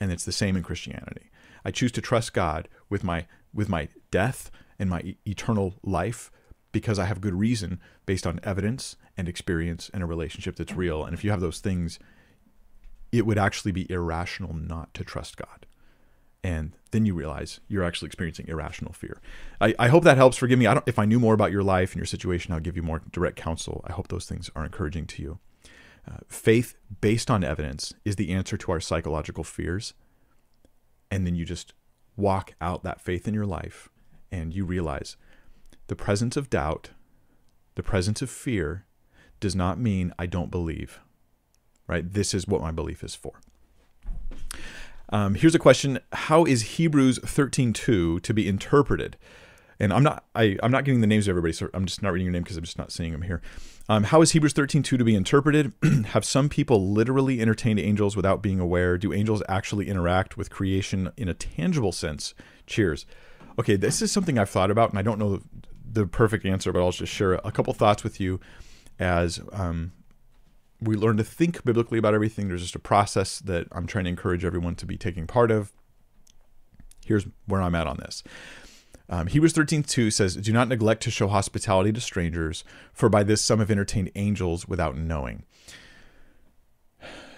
[0.00, 1.30] And it's the same in Christianity.
[1.64, 6.30] I choose to trust God with my with my death and my eternal life
[6.72, 11.04] because I have good reason based on evidence and experience and a relationship that's real.
[11.04, 11.98] And if you have those things,
[13.10, 15.66] it would actually be irrational not to trust God.
[16.44, 19.20] And then you realize you're actually experiencing irrational fear.
[19.60, 20.36] I, I hope that helps.
[20.36, 20.66] Forgive me.
[20.66, 22.82] I don't, if I knew more about your life and your situation, I'll give you
[22.82, 23.82] more direct counsel.
[23.86, 25.38] I hope those things are encouraging to you.
[26.08, 29.94] Uh, faith based on evidence is the answer to our psychological fears
[31.10, 31.72] and then you just
[32.16, 33.88] walk out that faith in your life
[34.30, 35.16] and you realize
[35.86, 36.90] the presence of doubt,
[37.74, 38.84] the presence of fear
[39.38, 41.00] does not mean I don't believe.
[41.86, 42.10] Right?
[42.10, 43.40] This is what my belief is for.
[45.10, 49.16] Um, here's a question: How is Hebrews 13:2 to be interpreted?
[49.78, 52.12] And I'm not I, I'm not getting the names of everybody, so I'm just not
[52.12, 53.42] reading your name because I'm just not seeing them here.
[53.88, 55.72] Um, how is Hebrews 13:2 to be interpreted?
[56.06, 58.98] Have some people literally entertained angels without being aware?
[58.98, 62.34] Do angels actually interact with creation in a tangible sense?
[62.66, 63.06] Cheers.
[63.58, 65.40] Okay, this is something I've thought about, and I don't know
[65.90, 68.40] the perfect answer, but I'll just share a couple thoughts with you
[68.98, 69.92] as um,
[70.80, 72.48] we learn to think biblically about everything.
[72.48, 75.72] There's just a process that I'm trying to encourage everyone to be taking part of.
[77.04, 78.22] Here's where I'm at on this.
[79.08, 83.22] Um, Hebrews 13, 2 says, Do not neglect to show hospitality to strangers, for by
[83.22, 85.44] this some have entertained angels without knowing.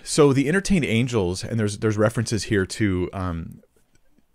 [0.03, 3.61] So the entertained angels, and there's there's references here to um,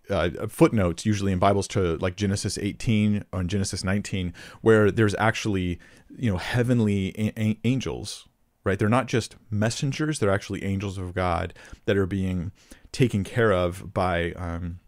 [0.08, 5.80] uh, footnotes, usually in Bibles, to like Genesis 18 or Genesis 19, where there's actually
[6.15, 8.28] you know heavenly a- angels,
[8.63, 8.78] right?
[8.78, 12.52] They're not just messengers; they're actually angels of God that are being
[12.91, 14.80] taken care of by um,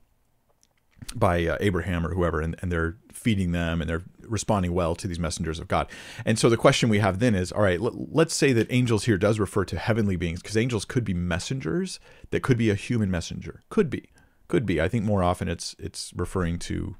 [1.13, 5.07] by uh, Abraham or whoever, and, and they're feeding them and they're responding well to
[5.07, 5.87] these messengers of God.
[6.25, 9.05] And so the question we have then is all right, let, us say that angels
[9.05, 11.99] here does refer to heavenly beings because angels could be messengers
[12.31, 13.61] that could be a human messenger.
[13.69, 14.09] Could be.
[14.47, 14.81] Could be.
[14.81, 16.95] I think more often it's it's referring to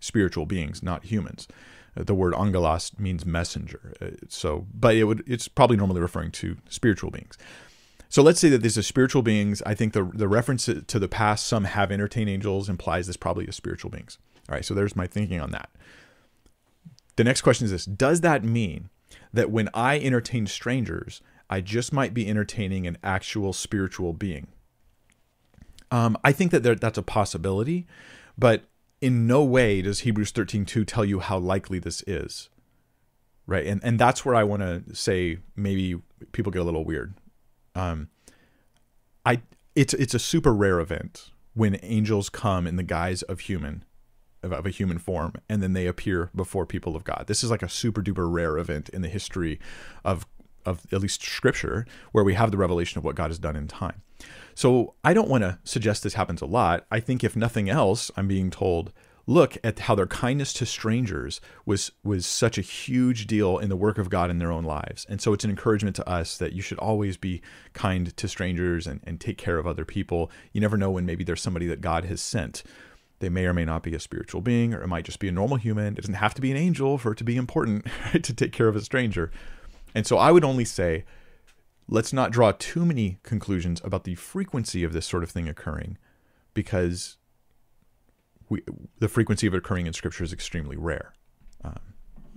[0.00, 1.46] spiritual beings, not humans.
[1.96, 3.94] Uh, the word angelos means messenger.
[4.00, 7.36] Uh, so, but it would it's probably normally referring to spiritual beings.
[8.14, 9.60] So let's say that these are spiritual beings.
[9.66, 13.44] I think the the reference to the past, some have entertained angels, implies this probably
[13.46, 14.18] is spiritual beings.
[14.48, 15.68] All right, so there's my thinking on that.
[17.16, 18.88] The next question is this Does that mean
[19.32, 24.46] that when I entertain strangers, I just might be entertaining an actual spiritual being?
[25.90, 27.84] Um, I think that there, that's a possibility,
[28.38, 28.62] but
[29.00, 32.48] in no way does Hebrews 13:2 tell you how likely this is.
[33.48, 33.66] Right?
[33.66, 36.00] And and that's where I want to say maybe
[36.30, 37.14] people get a little weird
[37.74, 38.08] um,
[39.24, 39.40] I
[39.74, 43.84] it's it's a super rare event when angels come in the guise of human
[44.42, 47.24] of, of a human form and then they appear before people of God.
[47.26, 49.58] This is like a super duper rare event in the history
[50.04, 50.26] of
[50.66, 53.68] of at least scripture where we have the revelation of what God has done in
[53.68, 54.02] time.
[54.54, 56.86] So I don't want to suggest this happens a lot.
[56.90, 58.92] I think if nothing else, I'm being told
[59.26, 63.76] look at how their kindness to strangers was was such a huge deal in the
[63.76, 65.06] work of God in their own lives.
[65.08, 67.40] And so it's an encouragement to us that you should always be
[67.72, 70.30] kind to strangers and, and take care of other people.
[70.52, 72.62] You never know when maybe there's somebody that God has sent.
[73.20, 75.32] They may or may not be a spiritual being, or it might just be a
[75.32, 75.94] normal human.
[75.94, 78.68] It doesn't have to be an angel for it to be important to take care
[78.68, 79.30] of a stranger.
[79.94, 81.04] And so I would only say,
[81.88, 85.96] let's not draw too many conclusions about the frequency of this sort of thing occurring
[86.52, 87.16] because
[88.48, 88.62] we,
[88.98, 91.12] the frequency of it occurring in Scripture is extremely rare.
[91.62, 91.80] Um,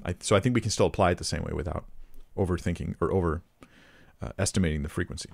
[0.06, 1.86] I, so I think we can still apply it the same way without
[2.38, 3.42] overthinking or over
[4.22, 5.30] uh, estimating the frequency.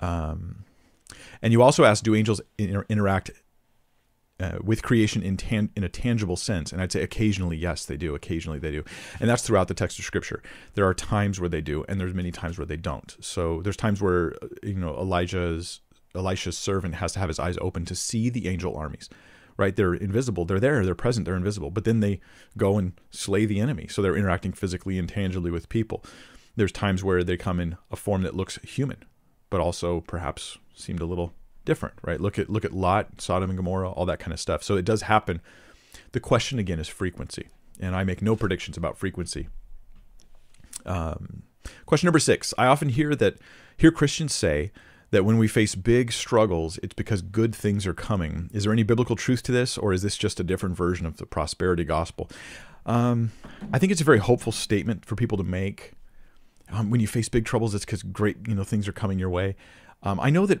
[0.00, 0.64] Um,
[1.42, 3.30] and you also asked, do angels inter- interact
[4.40, 6.72] uh, with creation in, tan- in a tangible sense?
[6.72, 8.14] And I'd say occasionally, yes, they do.
[8.14, 8.84] Occasionally, they do,
[9.18, 10.42] and that's throughout the text of Scripture.
[10.74, 13.16] There are times where they do, and there's many times where they don't.
[13.20, 15.80] So there's times where uh, you know Elijah's
[16.14, 19.08] Elisha's servant has to have his eyes open to see the angel armies.
[19.58, 20.44] Right, they're invisible.
[20.44, 20.84] They're there.
[20.84, 21.26] They're present.
[21.26, 21.70] They're invisible.
[21.70, 22.20] But then they
[22.56, 23.88] go and slay the enemy.
[23.88, 26.04] So they're interacting physically and tangibly with people.
[26.54, 29.04] There's times where they come in a form that looks human,
[29.50, 32.20] but also perhaps seemed a little different, right?
[32.20, 34.62] Look at look at Lot, Sodom and Gomorrah, all that kind of stuff.
[34.62, 35.40] So it does happen.
[36.12, 39.48] The question again is frequency, and I make no predictions about frequency.
[40.86, 41.42] Um,
[41.84, 43.36] question number six: I often hear that
[43.76, 44.72] hear Christians say
[45.10, 48.50] that when we face big struggles, it's because good things are coming.
[48.52, 51.16] Is there any biblical truth to this, or is this just a different version of
[51.16, 52.30] the prosperity gospel?
[52.84, 53.32] Um,
[53.72, 55.92] I think it's a very hopeful statement for people to make.
[56.70, 59.30] Um, when you face big troubles, it's because great, you know, things are coming your
[59.30, 59.56] way.
[60.02, 60.60] Um, I know that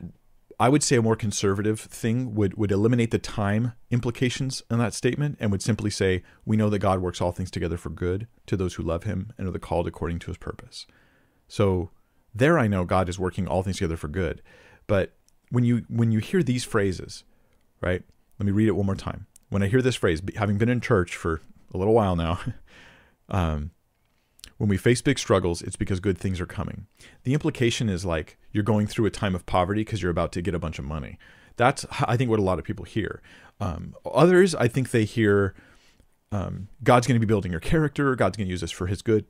[0.60, 4.92] I would say a more conservative thing would would eliminate the time implications in that
[4.92, 8.26] statement and would simply say, "We know that God works all things together for good
[8.46, 10.86] to those who love Him and are the called according to His purpose."
[11.46, 11.90] So
[12.38, 14.42] there, I know God is working all things together for good.
[14.86, 15.12] But
[15.50, 17.24] when you when you hear these phrases,
[17.80, 18.02] right?
[18.38, 19.26] Let me read it one more time.
[19.48, 21.40] When I hear this phrase, having been in church for
[21.72, 22.38] a little while now,
[23.28, 23.70] um,
[24.58, 26.86] when we face big struggles, it's because good things are coming.
[27.24, 30.42] The implication is like you're going through a time of poverty because you're about to
[30.42, 31.18] get a bunch of money.
[31.56, 33.20] That's, I think, what a lot of people hear.
[33.60, 35.54] Um, others, I think they hear
[36.30, 39.02] um, God's going to be building your character, God's going to use this for his
[39.02, 39.24] good.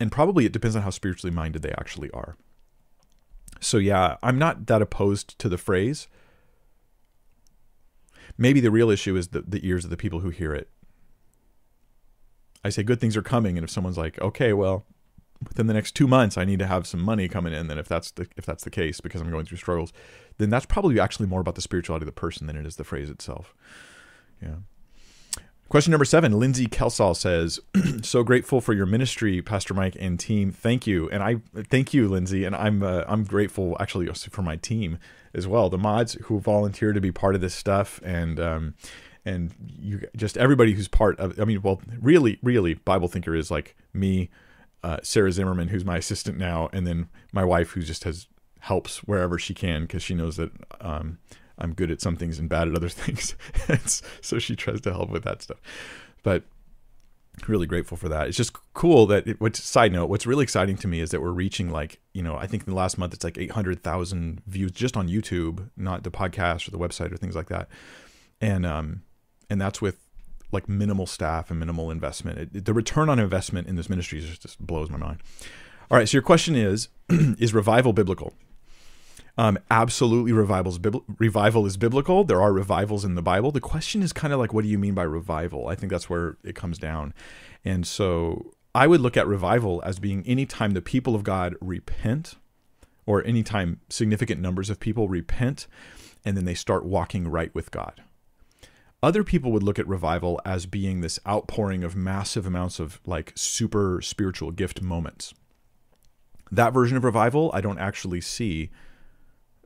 [0.00, 2.36] And probably it depends on how spiritually minded they actually are.
[3.60, 6.06] So, yeah, I'm not that opposed to the phrase.
[8.36, 10.70] Maybe the real issue is the, the ears of the people who hear it
[12.64, 14.84] I say good things are coming, and if someone's like, okay, well,
[15.46, 17.88] within the next two months, I need to have some money coming in, then if
[17.88, 19.92] that's the if that's the case because I'm going through struggles,
[20.38, 22.84] then that's probably actually more about the spirituality of the person than it is the
[22.84, 23.54] phrase itself.
[24.42, 24.56] Yeah.
[25.68, 27.60] Question number seven, Lindsay Kelsall says,
[28.02, 30.50] "So grateful for your ministry, Pastor Mike and team.
[30.50, 34.56] Thank you, and I thank you, Lindsay, and I'm uh, I'm grateful actually for my
[34.56, 34.98] team
[35.34, 38.74] as well, the mods who volunteer to be part of this stuff, and um,
[39.28, 43.50] and you just everybody who's part of i mean well really really bible thinker is
[43.50, 44.30] like me
[44.82, 48.26] uh, sarah zimmerman who's my assistant now and then my wife who just has
[48.60, 50.50] helps wherever she can because she knows that
[50.80, 51.18] um,
[51.58, 55.10] i'm good at some things and bad at other things so she tries to help
[55.10, 55.58] with that stuff
[56.22, 56.44] but
[57.46, 60.76] really grateful for that it's just cool that it, which side note what's really exciting
[60.76, 63.14] to me is that we're reaching like you know i think in the last month
[63.14, 67.36] it's like 800000 views just on youtube not the podcast or the website or things
[67.36, 67.68] like that
[68.40, 69.02] and um
[69.48, 70.08] and that's with
[70.52, 72.50] like minimal staff and minimal investment.
[72.54, 75.22] It, the return on investment in this ministry just, just blows my mind.
[75.90, 78.34] All right, so your question is: Is revival biblical?
[79.38, 82.24] Um, absolutely, revival's bibl- revival is biblical.
[82.24, 83.52] There are revivals in the Bible.
[83.52, 85.68] The question is kind of like, what do you mean by revival?
[85.68, 87.14] I think that's where it comes down.
[87.64, 91.54] And so I would look at revival as being any time the people of God
[91.60, 92.34] repent,
[93.06, 95.68] or anytime significant numbers of people repent,
[96.24, 98.02] and then they start walking right with God.
[99.04, 103.32] Other people would look at revival as being this outpouring of massive amounts of like
[103.36, 105.32] super spiritual gift moments.
[106.50, 108.70] That version of revival, I don't actually see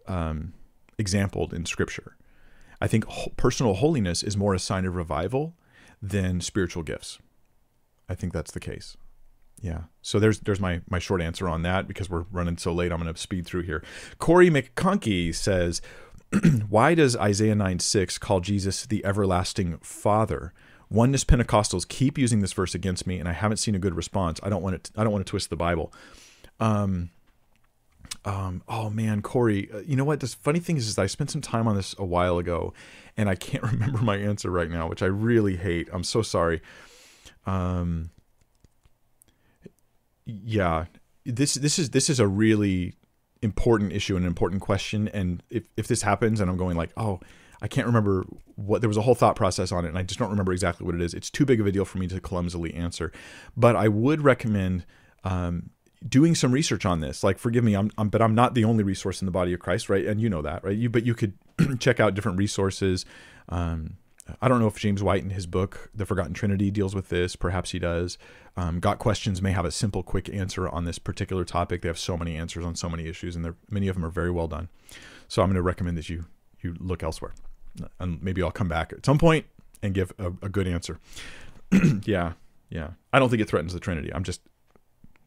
[0.06, 0.52] um,
[0.98, 2.16] exampled in Scripture.
[2.80, 3.04] I think
[3.36, 5.54] personal holiness is more a sign of revival
[6.02, 7.18] than spiritual gifts.
[8.08, 8.96] I think that's the case.
[9.60, 9.82] Yeah.
[10.02, 12.90] So there's there's my my short answer on that because we're running so late.
[12.90, 13.84] I'm going to speed through here.
[14.18, 15.80] Corey McConkey says,
[16.68, 20.52] why does Isaiah 9 6 call Jesus the everlasting Father?
[20.90, 24.40] Oneness Pentecostals keep using this verse against me, and I haven't seen a good response.
[24.42, 24.84] I don't want.
[24.84, 25.92] To, I don't want to twist the Bible.
[26.60, 27.10] Um,
[28.24, 30.20] um, oh man, Corey, uh, you know what?
[30.20, 32.72] The funny thing is, is I spent some time on this a while ago,
[33.16, 35.88] and I can't remember my answer right now, which I really hate.
[35.92, 36.60] I'm so sorry.
[37.46, 38.10] Um,
[40.24, 40.86] yeah,
[41.24, 42.94] this this is this is a really
[43.42, 45.08] important issue and an important question.
[45.08, 47.18] And if, if this happens and I'm going like, oh,
[47.60, 50.18] I can't remember what there was a whole thought process on it, and I just
[50.18, 51.12] don't remember exactly what it is.
[51.12, 53.12] It's too big of a deal for me to clumsily answer.
[53.56, 54.84] But I would recommend
[55.24, 55.70] um,
[56.08, 57.22] doing some research on this.
[57.22, 59.60] Like, forgive me, I'm, I'm, but I'm not the only resource in the body of
[59.60, 60.06] Christ, right?
[60.06, 60.76] And you know that, right?
[60.76, 61.34] You, but you could
[61.78, 63.04] check out different resources.
[63.48, 63.96] Um,
[64.40, 67.34] I don't know if James White in his book, The Forgotten Trinity, deals with this.
[67.36, 68.18] Perhaps he does.
[68.56, 71.82] Um, Got Questions may have a simple, quick answer on this particular topic.
[71.82, 74.30] They have so many answers on so many issues, and many of them are very
[74.30, 74.68] well done.
[75.28, 76.26] So I'm going to recommend that you
[76.60, 77.32] you look elsewhere.
[77.98, 79.46] and maybe I'll come back at some point
[79.82, 81.00] and give a, a good answer.
[82.04, 82.34] yeah,
[82.70, 82.90] yeah.
[83.12, 84.12] I don't think it threatens the Trinity.
[84.14, 84.40] I'm just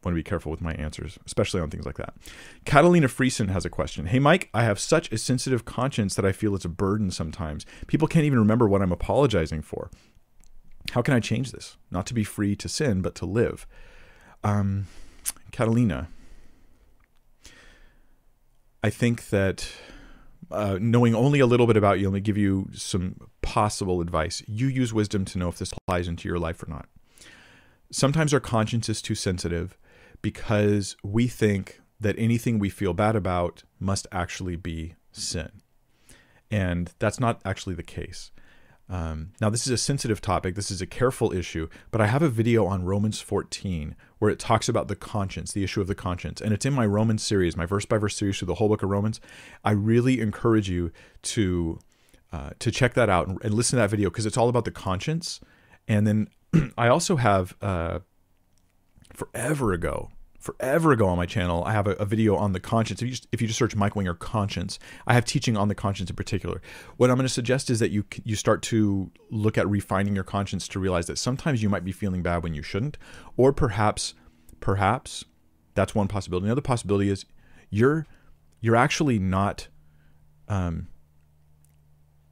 [0.06, 2.14] want to be careful with my answers, especially on things like that.
[2.64, 4.06] Catalina Friesen has a question.
[4.06, 7.66] Hey, Mike, I have such a sensitive conscience that I feel it's a burden sometimes.
[7.88, 9.90] People can't even remember what I'm apologizing for.
[10.92, 11.76] How can I change this?
[11.90, 13.66] Not to be free to sin, but to live.
[14.44, 14.86] Um,
[15.50, 16.08] Catalina,
[18.84, 19.68] I think that
[20.52, 24.40] uh, knowing only a little bit about you, let me give you some possible advice.
[24.46, 26.86] You use wisdom to know if this applies into your life or not.
[27.90, 29.76] Sometimes our conscience is too sensitive
[30.26, 35.62] because we think that anything we feel bad about must actually be sin.
[36.50, 38.32] And that's not actually the case.
[38.88, 40.56] Um, now, this is a sensitive topic.
[40.56, 44.40] This is a careful issue, but I have a video on Romans 14 where it
[44.40, 46.40] talks about the conscience, the issue of the conscience.
[46.40, 48.82] And it's in my Romans series, my verse by verse series through the whole book
[48.82, 49.20] of Romans.
[49.64, 50.90] I really encourage you
[51.22, 51.78] to
[52.32, 54.64] uh, to check that out and, and listen to that video because it's all about
[54.64, 55.38] the conscience.
[55.86, 56.28] And then
[56.76, 58.00] I also have uh,
[59.14, 60.10] forever ago,
[60.46, 63.02] forever ago on my channel, I have a, a video on the conscience.
[63.02, 65.74] If you, just, if you just search Mike Winger conscience, I have teaching on the
[65.74, 66.62] conscience in particular.
[66.96, 70.24] What I'm going to suggest is that you you start to look at refining your
[70.24, 72.96] conscience to realize that sometimes you might be feeling bad when you shouldn't,
[73.36, 74.14] or perhaps,
[74.60, 75.24] perhaps
[75.74, 76.46] that's one possibility.
[76.46, 77.26] Another possibility is
[77.68, 78.06] you're
[78.60, 79.66] you're actually not
[80.48, 80.86] um,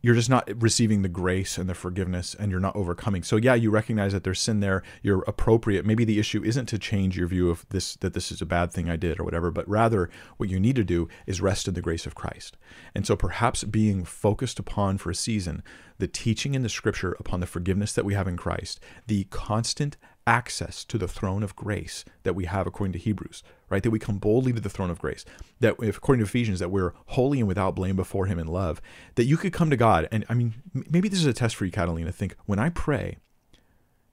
[0.05, 3.23] you're just not receiving the grace and the forgiveness and you're not overcoming.
[3.23, 4.83] So yeah you recognize that there's sin there.
[5.01, 5.87] You're appropriate.
[5.87, 8.71] Maybe the issue isn't to change your view of this that this is a bad
[8.71, 11.73] thing i did or whatever but rather what you need to do is rest in
[11.73, 12.59] the grace of christ.
[12.95, 15.63] And so perhaps being focused upon for a season
[15.97, 19.97] the teaching in the scripture upon the forgiveness that we have in christ the constant
[20.27, 23.83] access to the throne of grace that we have according to Hebrews, right?
[23.83, 25.25] That we come boldly to the throne of grace.
[25.61, 28.81] That if according to Ephesians, that we're holy and without blame before him in love.
[29.16, 30.09] That you could come to God.
[30.11, 32.12] And I mean, maybe this is a test for you, Catalina.
[32.12, 33.18] Think, when I pray,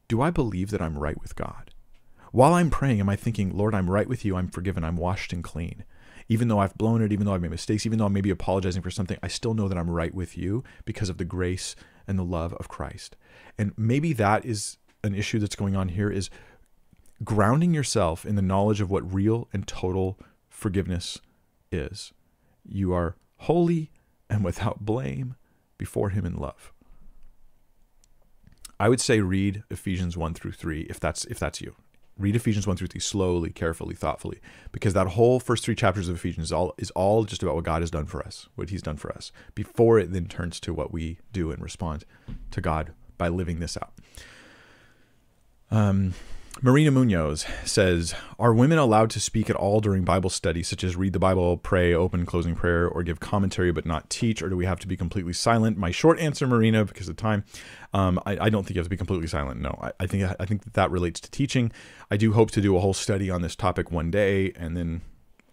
[0.07, 1.72] do I believe that I'm right with God?
[2.32, 5.34] While I'm praying, am I thinking, Lord, I'm right with you, I'm forgiven, I'm washed
[5.34, 5.84] and clean?
[6.30, 8.82] Even though I've blown it, even though I've made mistakes, even though I'm maybe apologizing
[8.82, 11.76] for something, I still know that I'm right with you because of the grace
[12.07, 13.18] and the love of Christ.
[13.57, 16.30] And maybe that is an issue that's going on here is
[17.24, 20.18] grounding yourself in the knowledge of what real and total
[20.49, 21.20] forgiveness
[21.72, 22.14] is.
[22.64, 23.91] You are holy
[24.30, 25.36] and without blame
[25.78, 26.72] before Him in love.
[28.80, 31.76] I would say read Ephesians 1 through 3 if that's if that's you.
[32.18, 34.39] Read Ephesians 1 through 3 slowly, carefully, thoughtfully,
[34.72, 37.64] because that whole first three chapters of Ephesians is all is all just about what
[37.64, 40.74] God has done for us, what He's done for us, before it then turns to
[40.74, 42.06] what we do and respond
[42.52, 43.93] to God by living this out.
[45.72, 46.13] Um,
[46.63, 50.95] Marina Munoz says, Are women allowed to speak at all during Bible study, such as
[50.95, 54.55] read the Bible, pray, open, closing prayer, or give commentary but not teach, or do
[54.55, 55.78] we have to be completely silent?
[55.78, 57.45] My short answer, Marina, because of time,
[57.93, 59.59] um, I, I, don't think you have to be completely silent.
[59.59, 61.72] No, I, I, think I think that, that relates to teaching.
[62.11, 65.01] I do hope to do a whole study on this topic one day, and then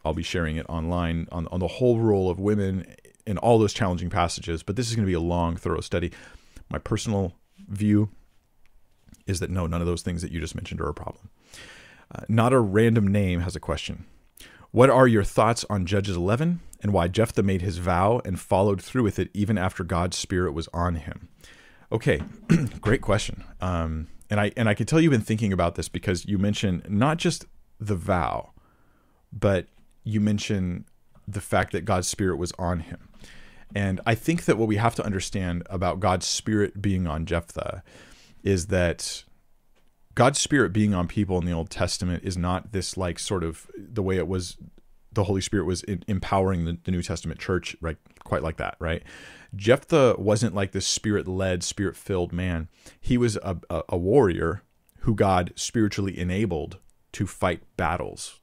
[0.04, 2.84] I'll be sharing it online on, on the whole role of women
[3.26, 4.62] in all those challenging passages.
[4.62, 6.12] But this is going to be a long, thorough study.
[6.70, 7.34] My personal
[7.66, 8.10] view
[9.28, 11.28] is that no, none of those things that you just mentioned are a problem.
[12.14, 14.04] Uh, not a random name has a question.
[14.70, 18.82] What are your thoughts on Judges 11 and why Jephthah made his vow and followed
[18.82, 21.28] through with it even after God's spirit was on him?
[21.90, 22.22] Okay,
[22.80, 23.44] great question.
[23.60, 26.82] Um, and I and I can tell you've been thinking about this because you mentioned
[26.88, 27.46] not just
[27.80, 28.52] the vow,
[29.32, 29.68] but
[30.04, 30.84] you mentioned
[31.26, 33.08] the fact that God's spirit was on him.
[33.74, 37.82] And I think that what we have to understand about God's spirit being on Jephthah
[38.42, 39.24] is that
[40.14, 43.70] God's spirit being on people in the Old Testament is not this like sort of
[43.76, 44.56] the way it was
[45.12, 47.96] the Holy Spirit was empowering the, the, New Testament church, right?
[48.24, 49.02] Quite like that, right?
[49.56, 52.68] Jephthah wasn't like this spirit led, spirit filled man.
[53.00, 54.62] He was a, a, a, warrior
[55.00, 56.78] who God spiritually enabled
[57.12, 58.38] to fight battles.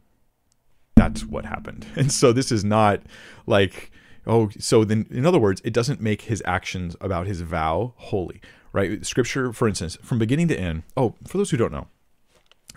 [0.96, 1.86] That's what happened.
[1.96, 3.02] And so this is not
[3.46, 3.92] like,
[4.26, 8.42] oh, so then, in other words, it doesn't make his actions about his vow holy,
[8.76, 9.06] right?
[9.06, 10.84] Scripture, for instance, from beginning to end.
[10.98, 11.88] Oh, for those who don't know,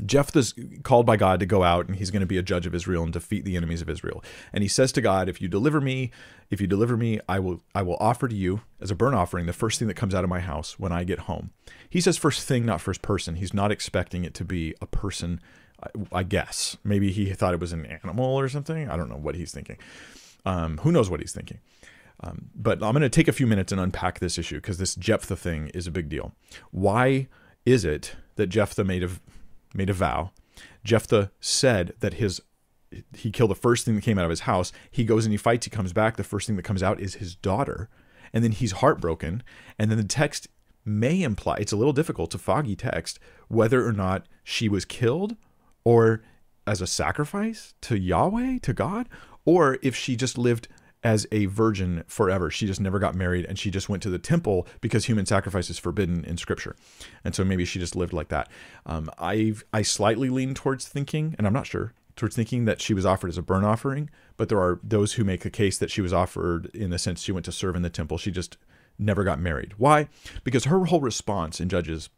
[0.07, 2.75] Jephthah's called by God to go out and he's going to be a judge of
[2.75, 4.23] Israel and defeat the enemies of Israel.
[4.53, 6.13] And he says to God, if you deliver me,
[6.51, 9.47] if you deliver me, I will I will offer to you as a burnt offering
[9.47, 11.51] the first thing that comes out of my house when I get home.
[11.91, 13.35] He says first thing, not first person.
[13.35, 15.41] He's not expecting it to be a person,
[16.13, 16.77] I, guess.
[16.85, 18.89] Maybe he thought it was an animal or something.
[18.89, 19.79] I don't know what he's thinking.
[20.45, 21.59] Um, who knows what he's thinking?
[22.21, 24.95] Um, but I'm going to take a few minutes and unpack this issue because this
[24.97, 26.35] Jephthah thing is a big deal.
[26.71, 27.29] Why
[27.65, 29.11] is it that Jephthah made a
[29.75, 30.33] made a vow?
[30.85, 32.41] Jephthah said that his
[33.15, 34.73] he killed the first thing that came out of his house.
[34.91, 35.67] He goes and he fights.
[35.67, 36.17] He comes back.
[36.17, 37.89] The first thing that comes out is his daughter.
[38.33, 39.43] and then he's heartbroken,
[39.79, 40.49] and then the text
[40.85, 45.37] may imply it's a little difficult to foggy text whether or not she was killed
[45.85, 46.23] or
[46.67, 49.09] as a sacrifice to Yahweh, to God,
[49.45, 50.69] or if she just lived
[51.05, 52.51] as a virgin forever.
[52.51, 55.71] She just never got married and she just went to the temple because human sacrifice
[55.71, 56.77] is forbidden in scripture.
[57.25, 58.49] And so maybe she just lived like that.
[58.87, 62.95] Um, I I slightly lean towards thinking, and I'm not sure, towards thinking that she
[62.95, 65.91] was offered as a burnt offering, but there are those who make the case that
[65.91, 68.19] she was offered in the sense she went to serve in the temple.
[68.19, 68.57] She just
[68.99, 69.75] never got married.
[69.79, 70.09] Why?
[70.43, 72.11] Because her whole response in Judges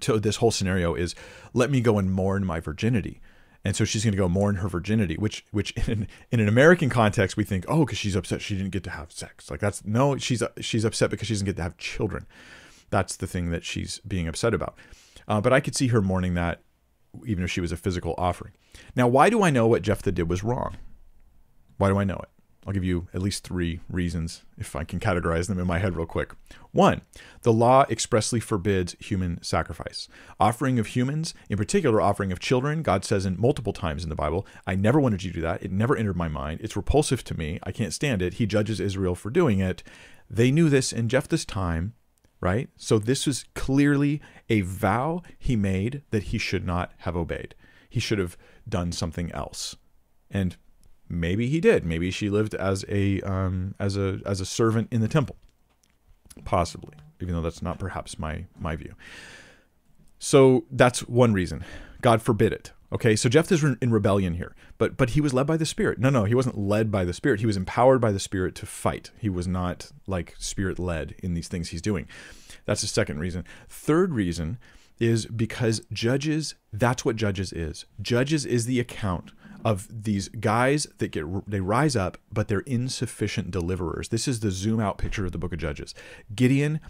[0.00, 1.14] to this whole scenario is
[1.52, 3.20] let me go and mourn my virginity
[3.64, 6.88] and so she's going to go mourn her virginity which which in, in an american
[6.88, 9.50] context we think oh because she's upset she didn't get to have sex.
[9.50, 12.26] Like that's no she's she's upset because she doesn't get to have children.
[12.90, 14.76] That's the thing that she's being upset about.
[15.28, 16.62] Uh, but i could see her mourning that
[17.26, 18.52] even if she was a physical offering.
[18.96, 20.76] Now why do i know what jephthah did was wrong?
[21.78, 22.28] Why do i know it
[22.66, 25.96] I'll give you at least three reasons if I can categorize them in my head
[25.96, 26.34] real quick.
[26.72, 27.00] One,
[27.40, 30.08] the law expressly forbids human sacrifice.
[30.38, 34.14] Offering of humans, in particular offering of children, God says in multiple times in the
[34.14, 35.62] Bible, I never wanted you to do that.
[35.62, 36.60] It never entered my mind.
[36.62, 37.58] It's repulsive to me.
[37.62, 38.34] I can't stand it.
[38.34, 39.82] He judges Israel for doing it.
[40.28, 41.94] They knew this in Jephthah's time,
[42.42, 42.68] right?
[42.76, 47.54] So this was clearly a vow he made that he should not have obeyed.
[47.88, 48.36] He should have
[48.68, 49.76] done something else.
[50.30, 50.56] And
[51.12, 51.84] Maybe he did.
[51.84, 55.36] Maybe she lived as a um, as a as a servant in the temple.
[56.44, 58.94] Possibly, even though that's not perhaps my my view.
[60.20, 61.64] So that's one reason.
[62.00, 62.72] God forbid it.
[62.92, 65.98] Okay, so Jephthah's in rebellion here, but but he was led by the Spirit.
[65.98, 67.40] No, no, he wasn't led by the Spirit.
[67.40, 69.10] He was empowered by the Spirit to fight.
[69.18, 72.06] He was not like Spirit led in these things he's doing.
[72.66, 73.44] That's the second reason.
[73.68, 74.58] Third reason
[75.00, 76.54] is because Judges.
[76.72, 77.84] That's what Judges is.
[78.00, 79.32] Judges is the account
[79.64, 84.08] of these guys that get they rise up but they're insufficient deliverers.
[84.08, 85.94] This is the zoom out picture of the book of judges.
[86.34, 86.80] Gideon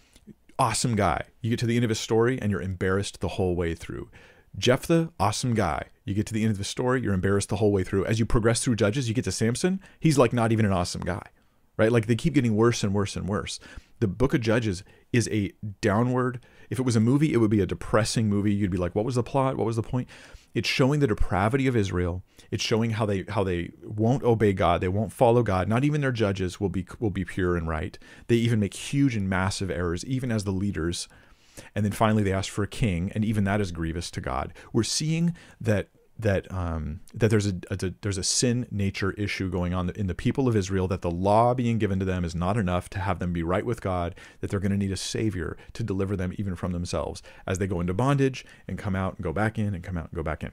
[0.58, 1.24] awesome guy.
[1.40, 4.10] You get to the end of his story and you're embarrassed the whole way through.
[4.58, 5.84] Jephthah awesome guy.
[6.04, 8.04] You get to the end of the story you're embarrassed the whole way through.
[8.06, 9.80] As you progress through judges you get to samson.
[9.98, 11.28] He's like not even an awesome guy
[11.80, 11.90] right?
[11.90, 13.58] Like they keep getting worse and worse and worse.
[14.00, 17.60] The book of judges is a downward if it was a movie it would be
[17.60, 20.08] a depressing movie you'd be like what was the plot what was the point
[20.54, 22.22] it's showing the depravity of Israel.
[22.50, 24.80] It's showing how they how they won't obey God.
[24.80, 25.68] They won't follow God.
[25.68, 27.98] Not even their judges will be will be pure and right.
[28.26, 31.08] They even make huge and massive errors, even as the leaders.
[31.74, 34.52] And then finally, they ask for a king, and even that is grievous to God.
[34.72, 35.88] We're seeing that
[36.22, 40.14] that um, that there's a, a, there's a sin nature issue going on in the
[40.14, 43.18] people of Israel that the law being given to them is not enough to have
[43.18, 46.32] them be right with God that they're going to need a savior to deliver them
[46.38, 49.74] even from themselves as they go into bondage and come out and go back in
[49.74, 50.52] and come out and go back in.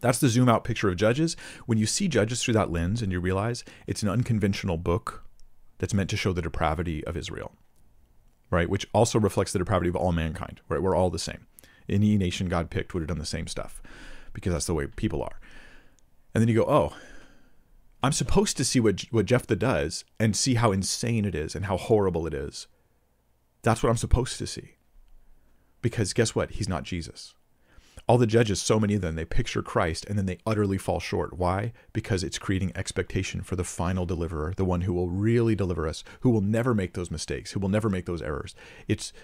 [0.00, 1.36] That's the zoom out picture of Judges.
[1.64, 5.24] When you see Judges through that lens and you realize it's an unconventional book
[5.78, 7.52] that's meant to show the depravity of Israel,
[8.50, 8.68] right?
[8.68, 10.82] Which also reflects the depravity of all mankind, right?
[10.82, 11.46] We're all the same.
[11.88, 13.80] Any nation God picked would have done the same stuff
[14.36, 15.40] because that's the way people are.
[16.34, 16.94] And then you go, oh,
[18.02, 21.64] I'm supposed to see what what Jephthah does and see how insane it is and
[21.64, 22.66] how horrible it is.
[23.62, 24.74] That's what I'm supposed to see.
[25.80, 26.50] Because guess what?
[26.50, 27.34] He's not Jesus.
[28.06, 31.00] All the judges, so many of them, they picture Christ and then they utterly fall
[31.00, 31.38] short.
[31.38, 31.72] Why?
[31.94, 36.04] Because it's creating expectation for the final deliverer, the one who will really deliver us,
[36.20, 38.54] who will never make those mistakes, who will never make those errors.
[38.86, 39.14] It's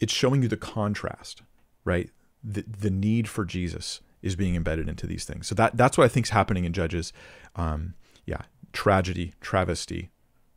[0.00, 1.42] it's showing you the contrast,
[1.84, 2.10] right?
[2.42, 5.46] The the need for Jesus is being embedded into these things.
[5.46, 7.12] So that that's what I think is happening in Judges.
[7.56, 7.94] Um,
[8.24, 8.42] yeah,
[8.72, 10.10] tragedy, travesty,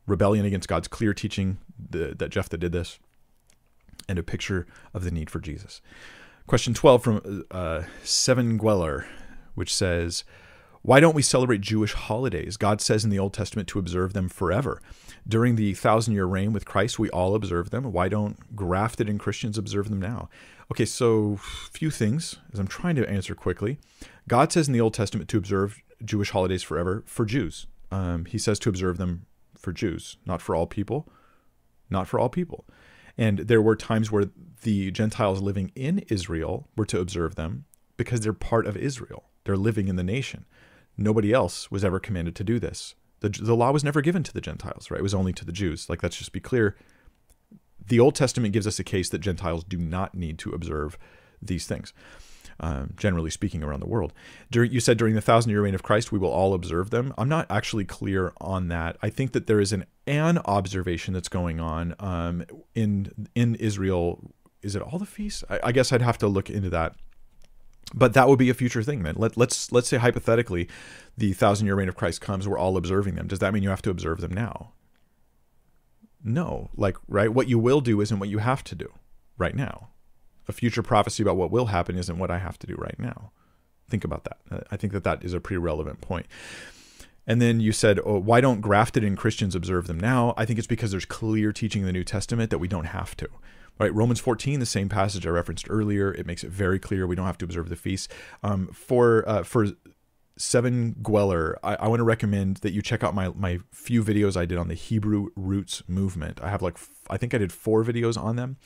[0.07, 2.99] rebellion against God's clear teaching the, that Jephthah did this,
[4.07, 5.81] and a picture of the need for Jesus.
[6.47, 9.05] Question 12 from uh, Seven Gweller,
[9.55, 10.23] which says,
[10.83, 12.55] Why don't we celebrate Jewish holidays?
[12.55, 14.79] God says in the Old Testament to observe them forever.
[15.27, 17.91] During the thousand year reign with Christ, we all observe them.
[17.91, 20.29] Why don't grafted in Christians observe them now?
[20.71, 23.77] Okay, so a few things as I'm trying to answer quickly.
[24.27, 27.67] God says in the Old Testament to observe Jewish holidays forever for Jews.
[27.91, 31.07] Um, he says to observe them for Jews, not for all people,
[31.89, 32.65] not for all people.
[33.17, 34.25] And there were times where
[34.63, 39.25] the Gentiles living in Israel were to observe them because they're part of Israel.
[39.43, 40.45] They're living in the nation.
[40.97, 42.95] Nobody else was ever commanded to do this.
[43.19, 44.99] The, the law was never given to the Gentiles, right?
[44.99, 45.89] It was only to the Jews.
[45.89, 46.75] Like, let's just be clear
[47.87, 50.97] the Old Testament gives us a case that Gentiles do not need to observe
[51.41, 51.93] these things.
[52.57, 54.13] Um, generally speaking, around the world.
[54.49, 57.13] During, you said during the thousand year reign of Christ, we will all observe them.
[57.17, 58.95] I'm not actually clear on that.
[59.01, 64.31] I think that there is an an observation that's going on um, in in Israel.
[64.61, 65.43] Is it all the feasts?
[65.49, 66.95] I, I, guess I'd have to look into that.
[67.93, 69.15] But that would be a future thing, then.
[69.17, 70.69] Let, let's let's say hypothetically,
[71.17, 72.47] the thousand year reign of Christ comes.
[72.47, 73.27] We're all observing them.
[73.27, 74.71] Does that mean you have to observe them now?
[76.25, 77.31] No, like, right?
[77.31, 78.91] What you will do isn't what you have to do
[79.37, 79.89] right now.
[80.47, 83.31] A future prophecy about what will happen isn't what I have to do right now.
[83.87, 84.65] Think about that.
[84.71, 86.25] I think that that is a pretty relevant point.
[87.27, 90.33] And then you said, oh, why don't grafted in Christians observe them now?
[90.35, 93.15] I think it's because there's clear teaching in the New Testament that we don't have
[93.17, 93.27] to.
[93.77, 97.15] Right, Romans 14, the same passage I referenced earlier, it makes it very clear we
[97.15, 98.09] don't have to observe the feast.
[98.41, 99.67] Um, for uh, for
[100.37, 104.35] Seven Gweller, I, I want to recommend that you check out my my few videos
[104.35, 106.41] I did on the Hebrew roots movement.
[106.41, 106.77] I have like
[107.09, 108.57] I think I did four videos on them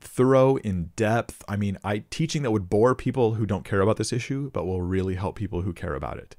[0.00, 1.44] thorough, in depth.
[1.48, 4.66] I mean, I teaching that would bore people who don't care about this issue, but
[4.66, 6.36] will really help people who care about it.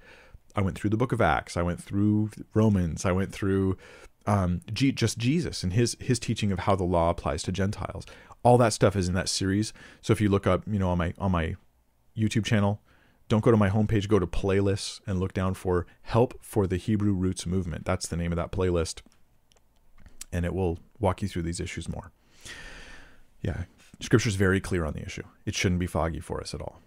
[0.56, 1.56] I went through the book of Acts.
[1.56, 3.06] I went through Romans.
[3.06, 3.78] I went through
[4.26, 8.06] um, G- just Jesus and his his teaching of how the law applies to Gentiles.
[8.44, 9.74] All that stuff is in that series.
[10.02, 11.56] So if you look up, you know, on my on my
[12.18, 12.82] YouTube channel,
[13.28, 14.08] don't go to my homepage.
[14.08, 18.18] Go to playlists and look down for "Help for the Hebrew Roots Movement." That's the
[18.18, 19.02] name of that playlist,
[20.32, 22.12] and it will walk you through these issues more.
[23.42, 23.64] Yeah,
[24.00, 25.24] Scripture is very clear on the issue.
[25.46, 26.82] It shouldn't be foggy for us at all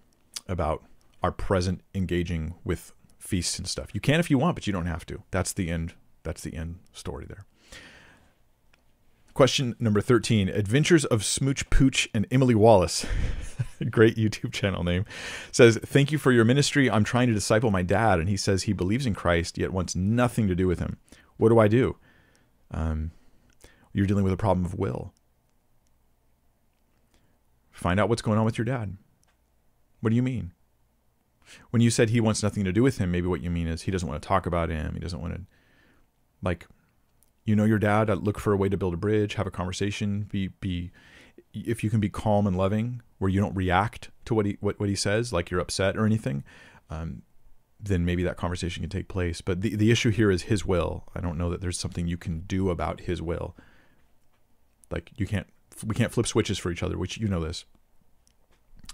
[0.48, 0.84] about
[1.22, 3.94] our present engaging with feasts and stuff.
[3.94, 5.22] You can if you want, but you don't have to.
[5.30, 5.94] That's the end.
[6.22, 7.44] That's the end story there.
[9.40, 13.06] Question number 13 Adventures of Smooch Pooch and Emily Wallace.
[13.90, 15.06] Great YouTube channel name.
[15.50, 16.90] Says, Thank you for your ministry.
[16.90, 19.96] I'm trying to disciple my dad, and he says he believes in Christ, yet wants
[19.96, 20.98] nothing to do with him.
[21.38, 21.96] What do I do?
[22.70, 23.12] Um,
[23.94, 25.14] you're dealing with a problem of will.
[27.70, 28.98] Find out what's going on with your dad.
[30.02, 30.52] What do you mean?
[31.70, 33.80] when you said he wants nothing to do with him, maybe what you mean is
[33.80, 34.92] he doesn't want to talk about him.
[34.92, 35.40] He doesn't want to,
[36.42, 36.66] like,
[37.44, 38.08] you know, your dad.
[38.08, 40.22] Look for a way to build a bridge, have a conversation.
[40.30, 40.90] Be be,
[41.52, 44.78] if you can be calm and loving, where you don't react to what he what,
[44.78, 46.44] what he says, like you're upset or anything.
[46.88, 47.22] Um,
[47.82, 49.40] then maybe that conversation can take place.
[49.40, 51.04] But the, the issue here is his will.
[51.14, 53.56] I don't know that there's something you can do about his will.
[54.90, 55.46] Like you can't,
[55.86, 57.64] we can't flip switches for each other, which you know this.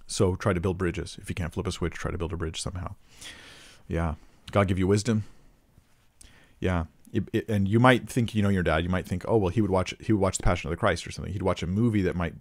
[0.07, 1.19] So try to build bridges.
[1.21, 2.95] If you can't flip a switch, try to build a bridge somehow.
[3.89, 4.15] Yeah.
[4.53, 5.25] God give you wisdom.
[6.61, 6.85] Yeah.
[7.33, 9.61] It, and you might think, you know, your dad, you might think, oh, well, he
[9.61, 11.33] would watch, he would watch the passion of the Christ or something.
[11.33, 12.35] He'd watch a movie that might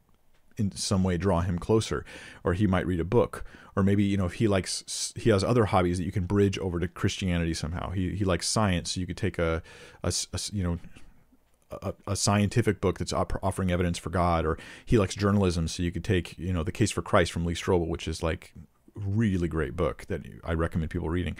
[0.58, 2.06] in some way draw him closer,
[2.44, 3.44] or he might read a book,
[3.76, 6.58] or maybe, you know, if he likes, he has other hobbies that you can bridge
[6.60, 7.92] over to Christianity somehow.
[7.92, 8.92] He, he likes science.
[8.92, 9.62] So you could take a,
[10.04, 10.80] a, a you know,
[11.72, 15.84] a, a, scientific book that's op- offering evidence for God, or he likes journalism, so
[15.84, 18.54] you could take you know the Case for Christ from Lee Strobel, which is like
[18.96, 21.36] really great book that I recommend people reading.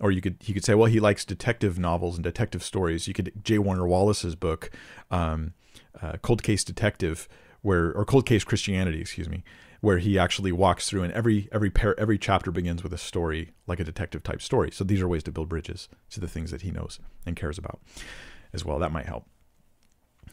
[0.00, 3.06] Or you could he could say, well, he likes detective novels and detective stories.
[3.06, 3.58] You could J.
[3.58, 4.70] Warner Wallace's book,
[5.10, 5.52] um,
[6.00, 7.28] uh, Cold Case Detective,
[7.62, 9.44] where or Cold Case Christianity, excuse me,
[9.80, 13.52] where he actually walks through and every every pair every chapter begins with a story
[13.66, 14.70] like a detective type story.
[14.70, 17.58] So these are ways to build bridges to the things that he knows and cares
[17.58, 17.80] about
[18.52, 18.78] as well.
[18.78, 19.26] That might help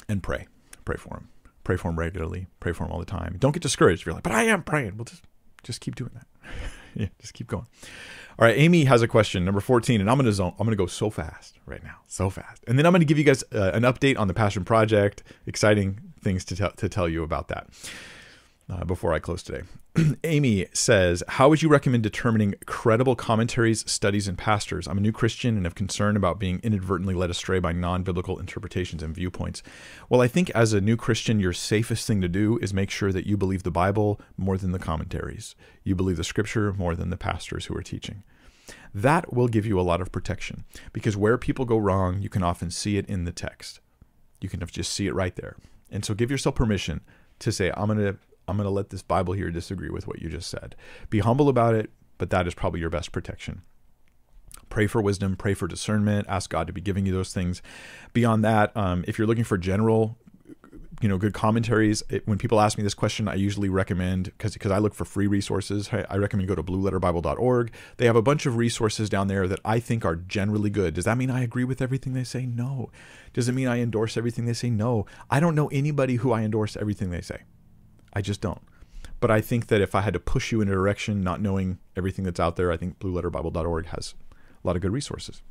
[0.07, 0.47] and pray.
[0.85, 1.29] Pray for him.
[1.63, 2.47] Pray for him regularly.
[2.59, 3.35] Pray for him all the time.
[3.39, 4.97] Don't get discouraged if you're like, but I am praying.
[4.97, 5.23] Well, just
[5.63, 6.27] just keep doing that.
[7.01, 7.65] yeah, just keep going.
[8.39, 10.85] All right, Amy has a question, number 14, and I'm gonna zone, I'm gonna go
[10.85, 13.83] so fast right now, so fast, and then I'm gonna give you guys uh, an
[13.83, 15.23] update on the Passion Project.
[15.47, 17.67] Exciting things to tell to tell you about that
[18.69, 19.63] uh, before I close today.
[20.23, 24.87] Amy says, How would you recommend determining credible commentaries, studies, and pastors?
[24.87, 28.39] I'm a new Christian and have concern about being inadvertently led astray by non biblical
[28.39, 29.63] interpretations and viewpoints.
[30.09, 33.11] Well, I think as a new Christian, your safest thing to do is make sure
[33.11, 35.55] that you believe the Bible more than the commentaries.
[35.83, 38.23] You believe the scripture more than the pastors who are teaching.
[38.93, 42.43] That will give you a lot of protection because where people go wrong, you can
[42.43, 43.79] often see it in the text.
[44.41, 45.55] You can just see it right there.
[45.89, 47.01] And so give yourself permission
[47.39, 48.17] to say, I'm going to
[48.47, 50.75] I'm going to let this Bible here disagree with what you just said.
[51.09, 53.61] Be humble about it, but that is probably your best protection.
[54.69, 57.61] Pray for wisdom, pray for discernment, ask God to be giving you those things.
[58.13, 60.17] Beyond that, um, if you're looking for general
[61.01, 64.53] you know good commentaries it, when people ask me this question i usually recommend because
[64.53, 65.89] because i look for free resources.
[65.91, 69.59] I, I, recommend go to blueletterbible.org they have a bunch of resources down there that
[69.63, 70.95] i think are generally good.
[70.95, 72.45] Does that mean i agree with everything they say?
[72.45, 72.89] No.
[73.33, 74.69] Does it mean i endorse everything they say?
[74.69, 75.05] No.
[75.29, 77.41] I don't know anybody who i endorse everything they say
[78.17, 78.61] I just don't.
[79.19, 81.77] But I think that if I had to push you in a direction, not knowing
[81.95, 85.43] everything that's out there, I think blueletterbible.org has a lot of good resources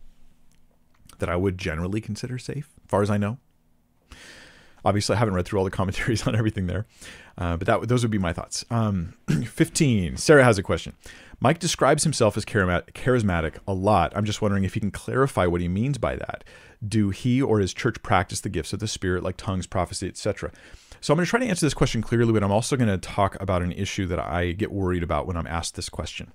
[1.21, 3.39] that I would generally consider safe, as far as I know.
[4.85, 6.87] Obviously, I haven't read through all the commentaries on everything there,
[7.39, 8.65] uh, but that those would be my thoughts.
[8.69, 10.17] Um, 15.
[10.17, 10.95] Sarah has a question.
[11.39, 14.13] Mike describes himself as charismatic a lot.
[14.17, 16.43] I'm just wondering if he can clarify what he means by that.
[16.87, 20.51] Do he or his church practice the gifts of the Spirit, like tongues, prophecy, etc.?
[21.01, 22.99] So I'm going to try to answer this question clearly, but I'm also going to
[22.99, 26.33] talk about an issue that I get worried about when I'm asked this question.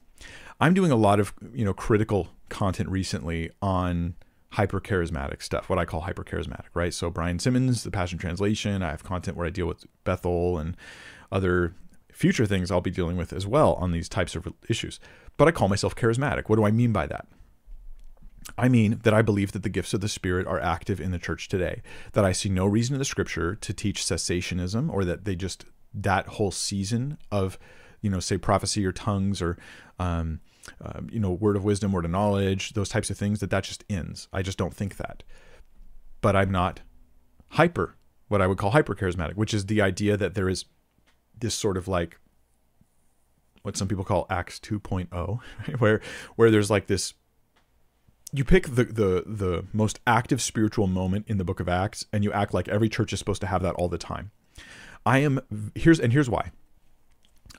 [0.60, 4.16] I'm doing a lot of you know critical content recently on
[4.54, 6.94] hypercharismatic stuff, what I call hypercharismatic, right?
[6.94, 10.76] So Brian Simmons, the Passion Translation, I have content where I deal with Bethel and
[11.32, 11.74] other
[12.12, 15.00] future things I'll be dealing with as well on these types of issues.
[15.38, 16.50] But I call myself charismatic.
[16.50, 17.26] What do I mean by that?
[18.58, 21.20] I mean that I believe that the gifts of the Spirit are active in the
[21.20, 21.82] church today,
[22.14, 25.66] that I see no reason in the scripture to teach cessationism or that they just,
[25.94, 27.58] that whole season of,
[28.02, 29.58] you know, say prophecy or tongues or,
[30.00, 30.40] um,
[30.84, 33.64] uh, you know, word of wisdom, word of knowledge, those types of things, that that
[33.64, 34.28] just ends.
[34.32, 35.24] I just don't think that.
[36.22, 36.82] But I'm not
[37.50, 37.96] hyper,
[38.28, 40.66] what I would call hyper charismatic, which is the idea that there is
[41.38, 42.20] this sort of like
[43.64, 45.40] what some people call Acts 2.0,
[45.80, 46.02] where
[46.36, 47.14] where there's like this
[48.34, 52.24] you pick the, the the most active spiritual moment in the book of acts and
[52.24, 54.32] you act like every church is supposed to have that all the time.
[55.06, 55.40] I am
[55.76, 56.52] here's and here's why.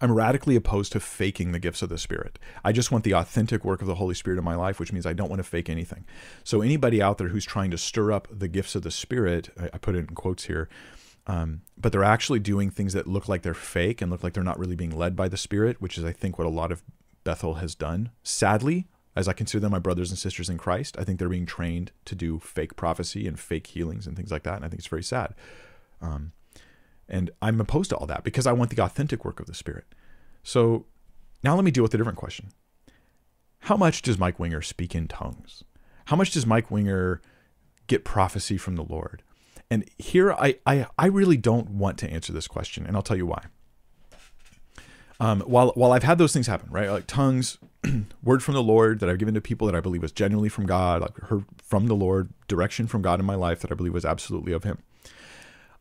[0.01, 2.39] I'm radically opposed to faking the gifts of the spirit.
[2.65, 5.07] I just want the authentic work of the holy spirit in my life which means
[5.07, 6.05] i don't want to fake anything.
[6.45, 9.71] So anybody out there who's trying to stir up the gifts of the spirit i,
[9.75, 10.69] I put it in quotes here
[11.25, 14.43] um, but they're actually doing things that look like they're fake and look like they're
[14.43, 16.83] not really being led by the spirit which is i think what a lot of
[17.25, 18.11] bethel has done.
[18.23, 21.47] Sadly as I consider them my brothers and sisters in Christ, I think they're being
[21.47, 24.57] trained to do fake prophecy and fake healings and things like that.
[24.57, 25.35] And I think it's very sad.
[26.01, 26.33] Um,
[27.09, 29.85] and I'm opposed to all that because I want the authentic work of the Spirit.
[30.43, 30.87] So
[31.43, 32.53] now let me deal with a different question.
[33.61, 35.63] How much does Mike Winger speak in tongues?
[36.07, 37.21] How much does Mike Winger
[37.87, 39.23] get prophecy from the Lord?
[39.71, 43.17] And here I, I, I really don't want to answer this question, and I'll tell
[43.17, 43.45] you why.
[45.23, 46.91] Um, while while I've had those things happen, right?
[46.91, 47.59] Like tongues,
[48.25, 50.67] word from the Lord that I've given to people that I believe was genuinely from
[50.67, 53.95] God, I've heard from the Lord, direction from God in my life that I believe
[53.95, 54.79] was absolutely of Him.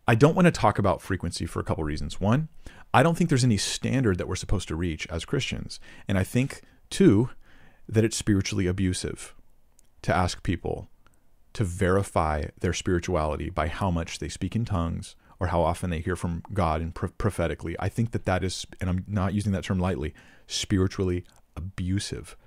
[0.07, 2.21] I don't want to talk about frequency for a couple reasons.
[2.21, 2.49] One,
[2.93, 5.79] I don't think there's any standard that we're supposed to reach as Christians.
[6.07, 6.61] And I think,
[6.91, 7.31] two,
[7.89, 9.33] that it's spiritually abusive
[10.03, 10.87] to ask people
[11.53, 16.01] to verify their spirituality by how much they speak in tongues or how often they
[16.01, 17.75] hear from God and prophetically.
[17.79, 20.13] I think that that is, and I'm not using that term lightly,
[20.45, 21.23] spiritually
[21.57, 22.37] abusive.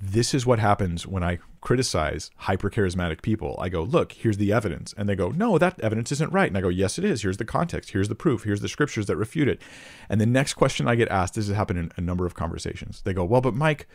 [0.00, 3.56] This is what happens when I criticize hyper charismatic people.
[3.58, 4.94] I go, look, here's the evidence.
[4.96, 6.46] And they go, no, that evidence isn't right.
[6.46, 7.22] And I go, yes, it is.
[7.22, 7.90] Here's the context.
[7.90, 8.44] Here's the proof.
[8.44, 9.60] Here's the scriptures that refute it.
[10.08, 13.02] And the next question I get asked, this has happened in a number of conversations.
[13.02, 13.88] They go, well, but Mike,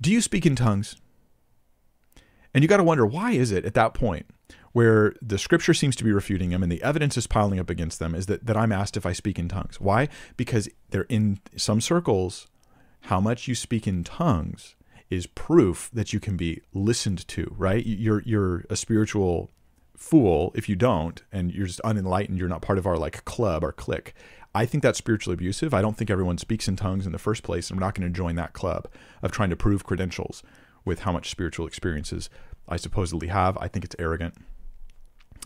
[0.00, 0.96] do you speak in tongues?
[2.54, 4.24] And you got to wonder, why is it at that point
[4.72, 7.98] where the scripture seems to be refuting them and the evidence is piling up against
[7.98, 9.80] them is that, that I'm asked if I speak in tongues?
[9.80, 10.08] Why?
[10.36, 12.48] Because they're in some circles
[13.02, 14.74] how much you speak in tongues
[15.10, 17.84] is proof that you can be listened to, right?
[17.84, 19.50] You're you're a spiritual
[19.96, 23.64] fool if you don't and you're just unenlightened, you're not part of our like club,
[23.64, 24.14] or clique.
[24.54, 25.74] I think that's spiritually abusive.
[25.74, 27.70] I don't think everyone speaks in tongues in the first place.
[27.70, 28.88] I'm not going to join that club
[29.22, 30.42] of trying to prove credentials
[30.84, 32.30] with how much spiritual experiences
[32.68, 33.56] I supposedly have.
[33.58, 34.34] I think it's arrogant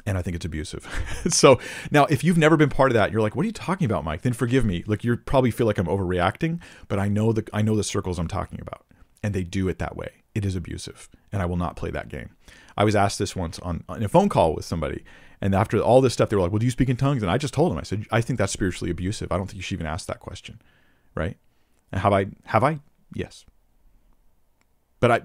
[0.06, 0.86] and I think it's abusive.
[1.28, 1.58] so
[1.90, 4.04] now, if you've never been part of that, you're like, "What are you talking about,
[4.04, 4.84] Mike?" Then forgive me.
[4.86, 8.18] Like you probably feel like I'm overreacting, but I know the I know the circles
[8.18, 8.84] I'm talking about,
[9.22, 10.10] and they do it that way.
[10.34, 12.30] It is abusive, and I will not play that game.
[12.76, 15.04] I was asked this once on, a phone call with somebody,
[15.40, 17.30] and after all this stuff, they were like, "Well, do you speak in tongues?" And
[17.30, 19.30] I just told them, I said, "I think that's spiritually abusive.
[19.30, 20.60] I don't think you should even ask that question."
[21.14, 21.36] Right?
[21.92, 22.26] And have I?
[22.44, 22.80] Have I?
[23.14, 23.44] Yes.
[24.98, 25.20] But I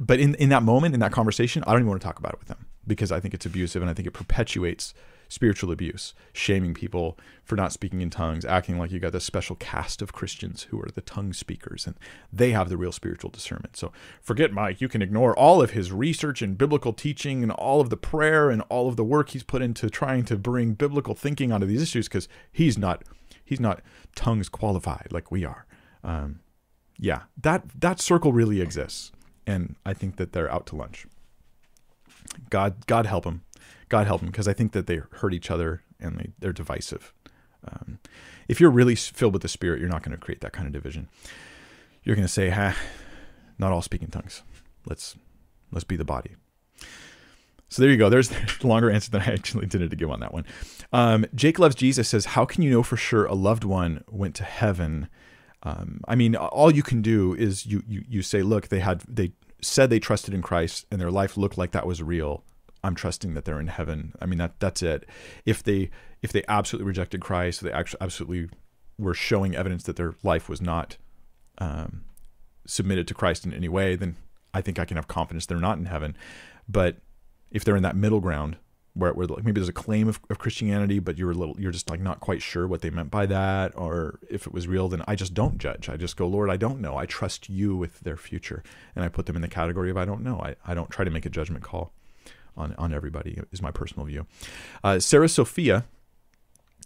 [0.00, 2.32] but in in that moment, in that conversation, I don't even want to talk about
[2.32, 4.94] it with them because I think it's abusive and I think it perpetuates
[5.28, 9.56] spiritual abuse, shaming people for not speaking in tongues, acting like you got this special
[9.56, 11.96] cast of Christians who are the tongue speakers and
[12.32, 13.76] they have the real spiritual discernment.
[13.76, 17.80] So forget Mike, you can ignore all of his research and biblical teaching and all
[17.80, 21.14] of the prayer and all of the work he's put into trying to bring biblical
[21.14, 23.04] thinking onto these issues because he's not
[23.44, 23.82] he's not
[24.14, 25.66] tongues qualified like we are.
[26.02, 26.40] Um,
[26.98, 29.12] yeah, that that circle really exists,
[29.48, 31.06] and I think that they're out to lunch.
[32.50, 33.42] God, God help them.
[33.88, 37.14] God help them, because I think that they hurt each other and they, they're divisive.
[37.66, 37.98] Um,
[38.46, 40.74] if you're really filled with the Spirit, you're not going to create that kind of
[40.74, 41.08] division.
[42.04, 42.76] You're going to say, "Ha,
[43.58, 44.42] not all speaking tongues.
[44.86, 45.16] Let's
[45.72, 46.36] let's be the body."
[47.70, 48.08] So there you go.
[48.10, 50.44] There's the longer answer than I actually intended to give on that one.
[50.92, 54.34] Um, Jake loves Jesus says, "How can you know for sure a loved one went
[54.36, 55.08] to heaven?"
[55.62, 59.00] Um, I mean, all you can do is you you you say, "Look, they had
[59.08, 62.44] they said they trusted in Christ and their life looked like that was real,
[62.84, 64.14] I'm trusting that they're in heaven.
[64.20, 65.08] I mean that that's it.
[65.44, 65.90] If they
[66.22, 68.48] if they absolutely rejected Christ, they actually absolutely
[68.98, 70.96] were showing evidence that their life was not
[71.58, 72.04] um,
[72.66, 74.16] submitted to Christ in any way, then
[74.54, 76.16] I think I can have confidence they're not in heaven.
[76.68, 76.96] But
[77.50, 78.56] if they're in that middle ground
[78.98, 81.72] where, where like maybe there's a claim of, of Christianity, but you're a little, you're
[81.72, 84.88] just like not quite sure what they meant by that, or if it was real.
[84.88, 85.88] Then I just don't judge.
[85.88, 86.96] I just go, Lord, I don't know.
[86.96, 88.62] I trust you with their future,
[88.96, 90.40] and I put them in the category of I don't know.
[90.40, 91.92] I, I don't try to make a judgment call
[92.56, 93.40] on on everybody.
[93.52, 94.26] Is my personal view.
[94.82, 95.84] Uh, Sarah Sophia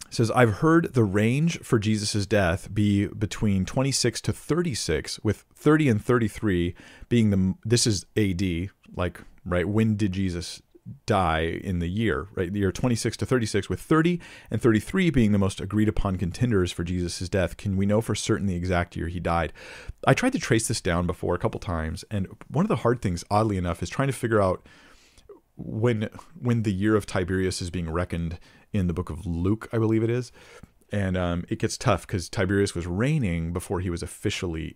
[0.09, 5.89] says I've heard the range for Jesus' death be between 26 to 36, with 30
[5.89, 6.75] and 33
[7.09, 10.61] being the this is AD, like right when did Jesus
[11.05, 12.51] die in the year, right?
[12.51, 14.19] The year 26 to 36, with 30
[14.51, 17.55] and 33 being the most agreed upon contenders for Jesus' death.
[17.55, 19.53] Can we know for certain the exact year he died?
[20.05, 23.01] I tried to trace this down before a couple times, and one of the hard
[23.01, 24.67] things, oddly enough, is trying to figure out
[25.55, 26.09] when
[26.39, 28.39] when the year of Tiberius is being reckoned
[28.73, 30.31] in the book of Luke, I believe it is.
[30.91, 34.75] And um, it gets tough because Tiberius was reigning before he was officially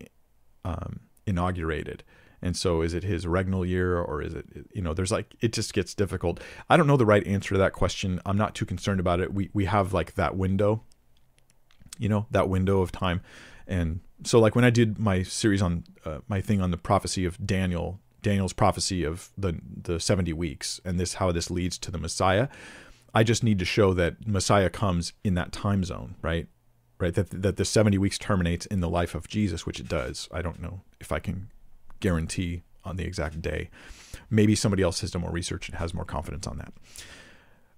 [0.64, 2.04] um, inaugurated.
[2.42, 5.54] And so, is it his regnal year or is it, you know, there's like, it
[5.54, 6.40] just gets difficult.
[6.70, 8.22] I don't know the right answer to that question.
[8.26, 9.34] I'm not too concerned about it.
[9.34, 10.84] We, we have like that window,
[11.98, 13.22] you know, that window of time.
[13.68, 17.26] And so, like, when I did my series on uh, my thing on the prophecy
[17.26, 21.92] of Daniel, Daniel's prophecy of the, the 70 weeks, and this, how this leads to
[21.92, 22.48] the Messiah,
[23.14, 26.48] I just need to show that Messiah comes in that time zone, right?
[27.00, 27.14] Right.
[27.14, 30.28] That, that the 70 weeks terminates in the life of Jesus, which it does.
[30.32, 31.50] I don't know if I can
[32.00, 33.70] guarantee on the exact day.
[34.30, 36.74] Maybe somebody else has done more research and has more confidence on that.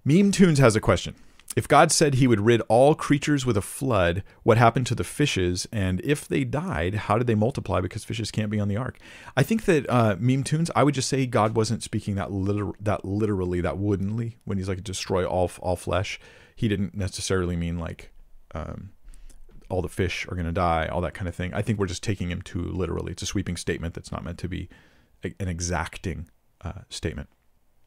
[0.04, 1.14] Meme Tunes has a question.
[1.56, 5.02] If God said he would rid all creatures with a flood, what happened to the
[5.02, 5.66] fishes?
[5.72, 8.98] And if they died, how did they multiply because fishes can't be on the ark?
[9.36, 12.72] I think that uh, meme tunes, I would just say God wasn't speaking that liter-
[12.80, 16.20] that literally, that woodenly when he's like destroy all all flesh.
[16.54, 18.12] He didn't necessarily mean like
[18.54, 18.90] um,
[19.70, 21.54] all the fish are going to die, all that kind of thing.
[21.54, 23.12] I think we're just taking him too literally.
[23.12, 24.68] It's a sweeping statement that's not meant to be
[25.22, 26.28] an exacting
[26.62, 27.28] uh, statement.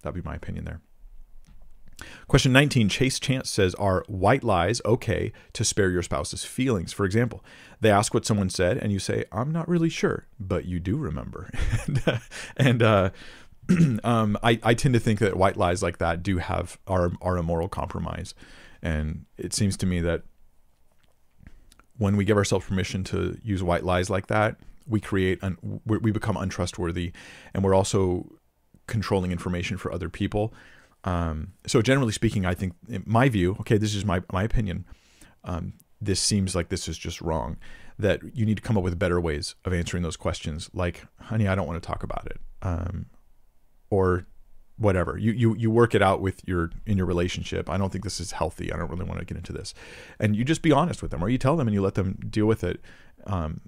[0.02, 0.82] That'd be my opinion there.
[2.28, 6.92] Question 19 Chase Chance says, Are white lies okay to spare your spouse's feelings?
[6.92, 7.44] For example,
[7.82, 10.98] they ask what someone said, and you say, I'm not really sure, but you do
[10.98, 11.50] remember.
[12.58, 13.10] and uh,
[14.04, 17.38] um, I, I tend to think that white lies like that do have are, are
[17.38, 18.34] a moral compromise.
[18.82, 20.24] And it seems to me that
[21.98, 26.12] when we give ourselves permission to use white lies like that, we create un, we
[26.12, 27.12] become untrustworthy,
[27.54, 28.30] and we're also
[28.88, 30.54] controlling information for other people.
[31.04, 34.86] Um, so generally speaking, I think in my view, okay, this is my my opinion.
[35.44, 37.58] Um, this seems like this is just wrong.
[38.00, 40.70] That you need to come up with better ways of answering those questions.
[40.74, 43.06] Like, honey, I don't want to talk about it, um,
[43.90, 44.26] or
[44.78, 45.18] whatever.
[45.18, 47.70] You you you work it out with your in your relationship.
[47.70, 48.72] I don't think this is healthy.
[48.72, 49.74] I don't really want to get into this,
[50.20, 52.18] and you just be honest with them, or you tell them and you let them
[52.30, 52.82] deal with it.
[53.26, 53.62] Um,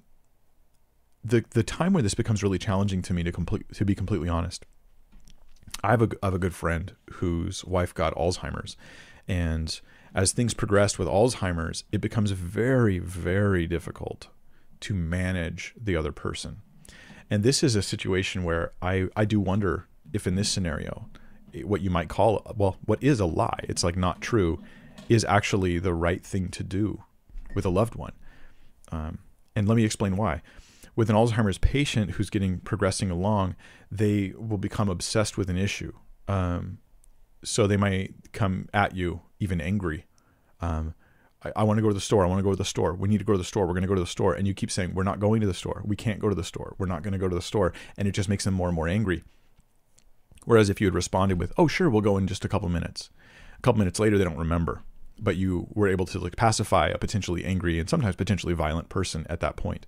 [1.24, 4.28] the the time where this becomes really challenging to me to complete to be completely
[4.28, 4.64] honest
[5.82, 8.76] I have a, I have a good friend whose wife got Alzheimer's.
[9.28, 9.78] And
[10.14, 14.28] as things progressed with Alzheimer's, it becomes very, very difficult
[14.80, 16.58] to manage the other person.
[17.30, 21.08] And this is a situation where I, I do wonder if in this scenario,
[21.64, 24.62] what you might call, well, what is a lie, it's like not true,
[25.08, 27.02] is actually the right thing to do
[27.54, 28.12] with a loved one.
[28.92, 29.18] Um,
[29.54, 30.42] and let me explain why
[30.96, 33.54] with an Alzheimer's patient who's getting progressing along,
[33.90, 35.92] they will become obsessed with an issue.
[36.26, 36.78] Um,
[37.44, 40.06] so they might come at you even angry.
[40.60, 40.94] Um,
[41.44, 42.24] I, I want to go to the store.
[42.24, 42.94] I want to go to the store.
[42.94, 43.66] We need to go to the store.
[43.66, 44.34] We're going to go to the store.
[44.34, 45.82] And you keep saying, We're not going to the store.
[45.84, 46.74] We can't go to the store.
[46.78, 47.74] We're not going to go to the store.
[47.98, 49.22] And it just makes them more and more angry.
[50.46, 53.10] Whereas if you had responded with, Oh, sure, we'll go in just a couple minutes.
[53.58, 54.82] A couple minutes later, they don't remember.
[55.18, 59.26] But you were able to like pacify a potentially angry and sometimes potentially violent person
[59.28, 59.86] at that point.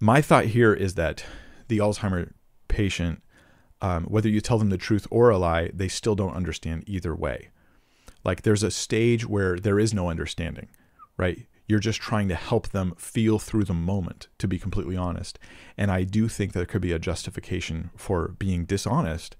[0.00, 1.24] My thought here is that
[1.68, 2.32] the Alzheimer
[2.66, 3.22] patient,
[3.80, 7.14] um, whether you tell them the truth or a lie, they still don't understand either
[7.14, 7.50] way.
[8.24, 10.68] Like there's a stage where there is no understanding,
[11.16, 11.46] right?
[11.68, 15.38] You're just trying to help them feel through the moment, to be completely honest.
[15.76, 19.36] And I do think there could be a justification for being dishonest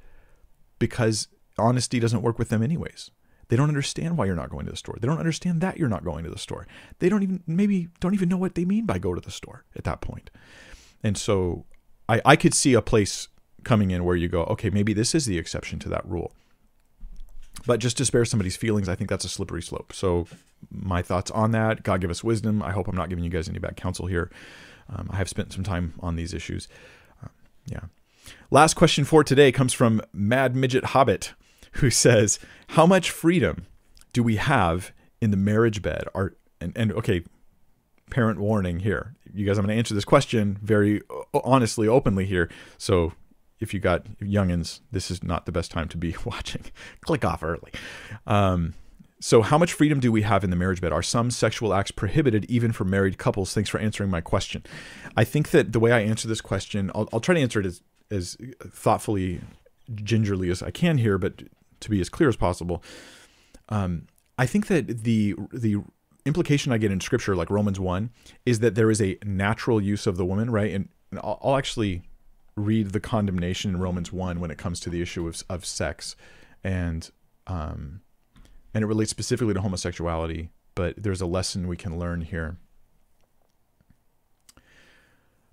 [0.79, 3.11] because honesty doesn't work with them, anyways.
[3.49, 4.97] They don't understand why you're not going to the store.
[5.01, 6.67] They don't understand that you're not going to the store.
[6.99, 9.65] They don't even maybe don't even know what they mean by go to the store
[9.75, 10.31] at that point.
[11.03, 11.65] And so
[12.09, 13.29] I, I could see a place
[13.65, 16.33] coming in where you go, okay, maybe this is the exception to that rule.
[17.67, 19.93] But just to spare somebody's feelings, I think that's a slippery slope.
[19.93, 20.27] So
[20.71, 21.83] my thoughts on that.
[21.83, 22.63] God give us wisdom.
[22.63, 24.31] I hope I'm not giving you guys any bad counsel here.
[24.95, 26.69] Um, I have spent some time on these issues.
[27.23, 27.29] Uh,
[27.67, 27.81] yeah.
[28.51, 31.35] Last question for today comes from Mad Midget Hobbit
[31.73, 32.39] who says,
[32.69, 33.67] How much freedom
[34.15, 36.05] do we have in the marriage bed?
[36.15, 37.25] Are and, and okay,
[38.11, 39.17] parent warning here.
[39.33, 41.03] You guys, I'm going to answer this question very
[41.35, 42.49] honestly, openly here.
[42.79, 43.13] So
[43.61, 46.65] if you got youngins, this is not the best time to be watching.
[47.03, 47.73] Click off early.
[48.27, 48.73] Um,
[49.21, 50.93] so, how much freedom do we have in the marriage bed?
[50.93, 53.53] Are some sexual acts prohibited even for married couples?
[53.53, 54.63] Thanks for answering my question.
[55.17, 57.67] I think that the way I answer this question, I'll, I'll try to answer it
[57.67, 59.41] as, as thoughtfully,
[59.95, 61.43] gingerly as I can here, but
[61.81, 62.83] to be as clear as possible.
[63.69, 64.07] Um,
[64.39, 65.83] I think that the the
[66.25, 68.11] implication I get in Scripture, like Romans one,
[68.45, 70.73] is that there is a natural use of the woman, right?
[70.73, 72.03] And, and I'll, I'll actually
[72.55, 76.17] read the condemnation in Romans one when it comes to the issue of of sex,
[76.63, 77.11] and
[77.47, 78.01] um,
[78.75, 80.51] and it relates specifically to homosexuality.
[80.75, 82.57] But there's a lesson we can learn here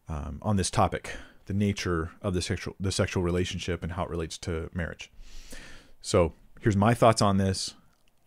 [0.07, 4.09] um, on this topic: the nature of the sexual the sexual relationship and how it
[4.09, 5.11] relates to marriage.
[6.01, 7.73] So here's my thoughts on this.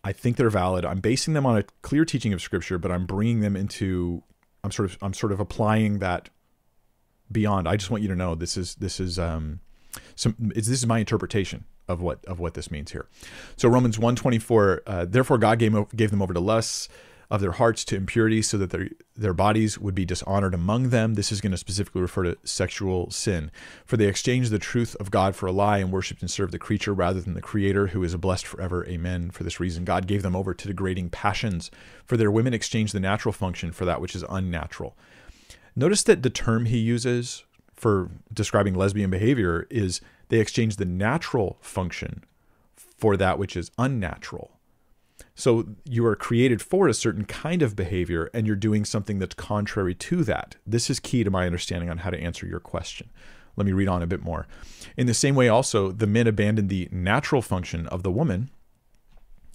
[0.03, 0.85] I think they're valid.
[0.85, 4.23] I'm basing them on a clear teaching of Scripture, but I'm bringing them into
[4.63, 6.29] I'm sort of I'm sort of applying that
[7.31, 7.67] beyond.
[7.67, 9.59] I just want you to know this is this is um
[10.15, 13.07] some this is my interpretation of what of what this means here.
[13.57, 16.87] So Romans 124, uh, therefore God gave, gave them over to lusts
[17.29, 21.13] of their hearts to impurity so that their their bodies would be dishonored among them.
[21.13, 23.51] This is going to specifically refer to sexual sin.
[23.85, 26.59] For they exchanged the truth of God for a lie and worshipped and served the
[26.59, 28.85] creature rather than the creator who is blessed forever.
[28.87, 29.29] Amen.
[29.29, 31.69] For this reason God gave them over to degrading passions.
[32.05, 34.97] For their women exchanged the natural function for that which is unnatural.
[35.75, 37.43] Notice that the term he uses
[37.75, 42.23] for describing lesbian behavior is they exchange the natural function
[42.75, 44.58] for that which is unnatural.
[45.39, 49.35] So you are created for a certain kind of behavior and you're doing something that's
[49.35, 50.57] contrary to that.
[50.67, 53.09] This is key to my understanding on how to answer your question.
[53.55, 54.47] Let me read on a bit more.
[54.97, 58.49] In the same way, also, the men abandoned the natural function of the woman.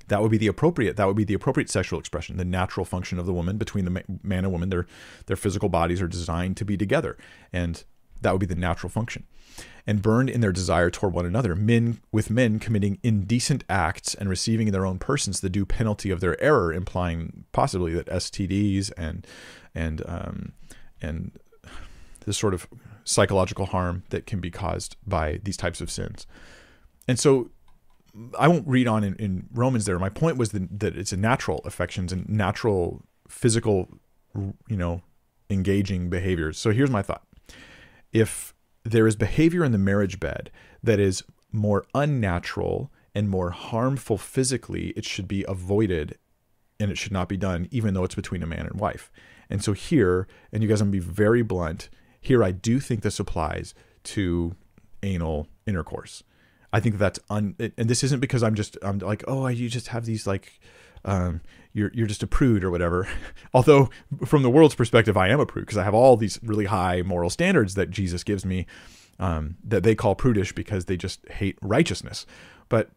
[0.09, 0.97] That would be the appropriate.
[0.97, 2.39] That would be the appropriate sexual expression.
[2.39, 4.71] The natural function of the woman between the man and woman.
[4.71, 4.87] Their
[5.27, 7.19] their physical bodies are designed to be together,
[7.53, 7.85] and
[8.23, 9.25] that would be the natural function
[9.87, 14.29] and burned in their desire toward one another, men with men committing indecent acts and
[14.29, 18.93] receiving in their own persons the due penalty of their error, implying possibly that STDs
[18.97, 19.27] and
[19.75, 20.53] and um,
[21.03, 21.33] and
[22.25, 22.67] this sort of
[23.05, 26.27] psychological harm that can be caused by these types of sins.
[27.07, 27.51] And so
[28.39, 29.99] I won't read on in, in Romans there.
[29.99, 33.89] My point was that, that it's a natural affections and natural physical,
[34.35, 35.03] you know,
[35.51, 36.59] engaging behaviors.
[36.59, 37.25] So here's my thought.
[38.13, 38.54] If
[38.85, 40.51] there is behavior in the marriage bed
[40.83, 46.19] that is more unnatural and more harmful physically, it should be avoided
[46.81, 49.11] and it should not be done, even though it's between a man and wife.
[49.49, 51.89] And so here, and you guys, I'm gonna be very blunt.
[52.21, 53.75] Here, I do think this applies
[54.05, 54.57] to
[55.03, 56.25] anal intercourse.
[56.73, 59.89] I think that's un, and this isn't because I'm just I'm like, oh, you just
[59.89, 60.61] have these like
[61.05, 61.41] um,
[61.73, 63.09] you're you're just a prude or whatever.
[63.55, 63.91] Although
[64.25, 67.03] from the world's perspective, I am a prude because I have all these really high
[67.03, 68.67] moral standards that Jesus gives me
[69.19, 72.27] um, that they call prudish because they just hate righteousness.
[72.69, 72.91] But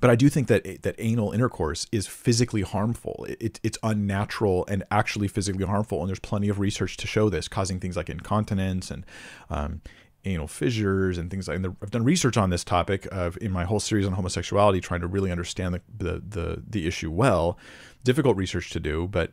[0.00, 3.26] but I do think that that anal intercourse is physically harmful.
[3.28, 7.48] It, it's unnatural and actually physically harmful, and there's plenty of research to show this,
[7.48, 9.04] causing things like incontinence and
[9.48, 9.80] um,
[10.26, 11.56] anal fissures and things like.
[11.56, 15.00] And I've done research on this topic of in my whole series on homosexuality, trying
[15.00, 17.58] to really understand the, the the the, issue well.
[18.04, 19.32] Difficult research to do, but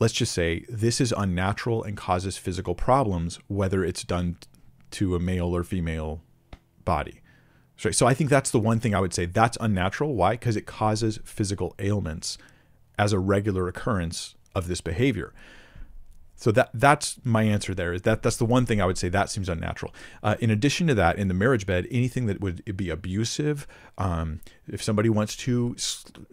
[0.00, 4.36] let's just say this is unnatural and causes physical problems, whether it's done
[4.92, 6.20] to a male or female
[6.84, 7.20] body.
[7.90, 10.14] So I think that's the one thing I would say that's unnatural.
[10.14, 10.32] Why?
[10.32, 12.38] Because it causes physical ailments
[12.96, 15.32] as a regular occurrence of this behavior.
[16.42, 17.92] So that that's my answer there.
[17.92, 19.94] Is that that's the one thing I would say that seems unnatural.
[20.24, 23.64] Uh, in addition to that, in the marriage bed, anything that would be abusive,
[23.96, 25.76] um, if somebody wants to,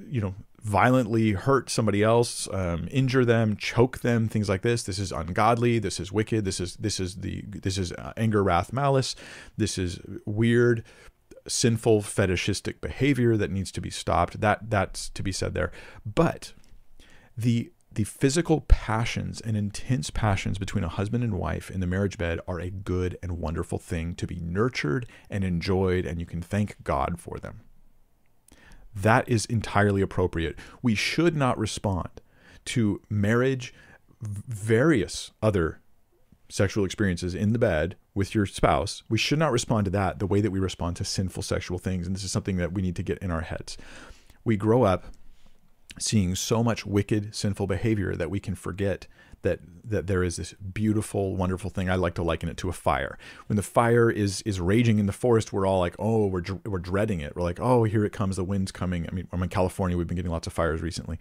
[0.10, 0.34] you know,
[0.64, 5.78] violently hurt somebody else, um, injure them, choke them, things like this, this is ungodly.
[5.78, 6.43] This is wicked.
[6.43, 9.16] This is this is the this is uh, anger, wrath, malice.
[9.57, 10.84] This is weird
[11.47, 15.72] sinful fetishistic behavior that needs to be stopped that that's to be said there
[16.05, 16.53] but
[17.38, 22.18] the the physical passions and intense passions between a husband and wife in the marriage
[22.18, 26.41] bed are a good and wonderful thing to be nurtured and enjoyed, and you can
[26.41, 27.60] thank God for them.
[28.95, 30.58] That is entirely appropriate.
[30.82, 32.22] We should not respond
[32.68, 33.74] to marriage,
[34.22, 35.82] various other
[36.47, 39.04] sexual experiences in the bed with your spouse.
[39.10, 42.08] We should not respond to that the way that we respond to sinful sexual things.
[42.08, 43.78] And this is something that we need to get in our heads.
[44.45, 45.04] We grow up
[46.00, 49.08] seeing so much wicked, sinful behavior that we can forget
[49.41, 51.89] that that there is this beautiful, wonderful thing.
[51.89, 53.18] I like to liken it to a fire.
[53.47, 56.80] When the fire is is raging in the forest, we're all like, oh, we're we're
[56.80, 57.36] dreading it.
[57.36, 58.36] We're like, oh, here it comes.
[58.36, 59.08] The wind's coming.
[59.08, 59.97] I mean, I'm in California.
[59.97, 61.20] We've been getting lots of fires recently,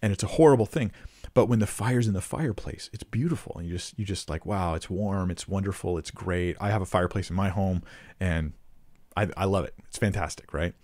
[0.00, 0.90] and it's a horrible thing.
[1.34, 3.56] But when the fire's in the fireplace, it's beautiful.
[3.56, 6.56] And you just you just like, wow, it's warm, it's wonderful, it's great.
[6.60, 7.82] I have a fireplace in my home
[8.20, 8.52] and
[9.16, 9.74] I, I love it.
[9.88, 10.74] It's fantastic, right?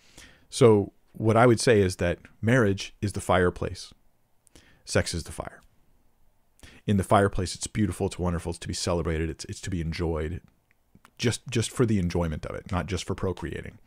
[0.50, 3.92] So what I would say is that marriage is the fireplace.
[4.84, 5.60] Sex is the fire.
[6.86, 9.80] In the fireplace, it's beautiful, it's wonderful, it's to be celebrated, it's it's to be
[9.80, 10.40] enjoyed,
[11.18, 13.78] just just for the enjoyment of it, not just for procreating.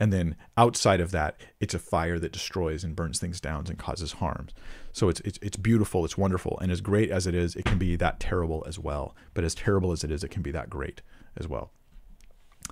[0.00, 3.78] And then outside of that, it's a fire that destroys and burns things down and
[3.78, 4.52] causes harms.
[4.92, 7.78] So it's, it's it's beautiful, it's wonderful, and as great as it is, it can
[7.78, 9.14] be that terrible as well.
[9.34, 11.02] But as terrible as it is, it can be that great
[11.36, 11.70] as well.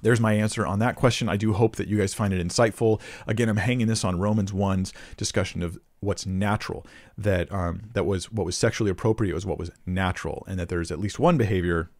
[0.03, 1.29] There's my answer on that question.
[1.29, 3.01] I do hope that you guys find it insightful.
[3.27, 6.87] Again, I'm hanging this on Romans 1's discussion of what's natural.
[7.17, 10.91] That um, that was what was sexually appropriate was what was natural, and that there's
[10.91, 11.91] at least one behavior,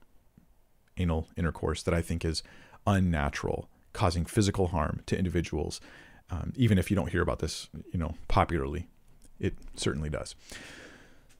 [0.97, 2.43] anal intercourse, that I think is
[2.87, 5.81] unnatural causing physical harm to individuals.
[6.31, 8.89] Um, even if you don't hear about this, you know, popularly,
[9.39, 10.35] it certainly does.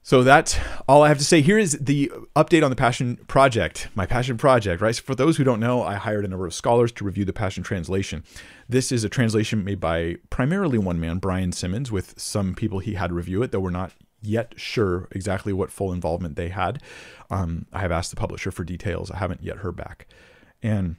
[0.05, 1.41] So that's all I have to say.
[1.41, 4.95] Here is the update on the Passion Project, my Passion Project, right?
[4.95, 7.33] So for those who don't know, I hired a number of scholars to review the
[7.33, 8.23] Passion Translation.
[8.69, 12.93] This is a translation made by primarily one man, Brian Simmons, with some people he
[12.93, 16.83] had review it, though we're not yet sure exactly what full involvement they had.
[17.31, 19.09] Um, I have asked the publisher for details.
[19.09, 20.05] I haven't yet heard back.
[20.61, 20.97] And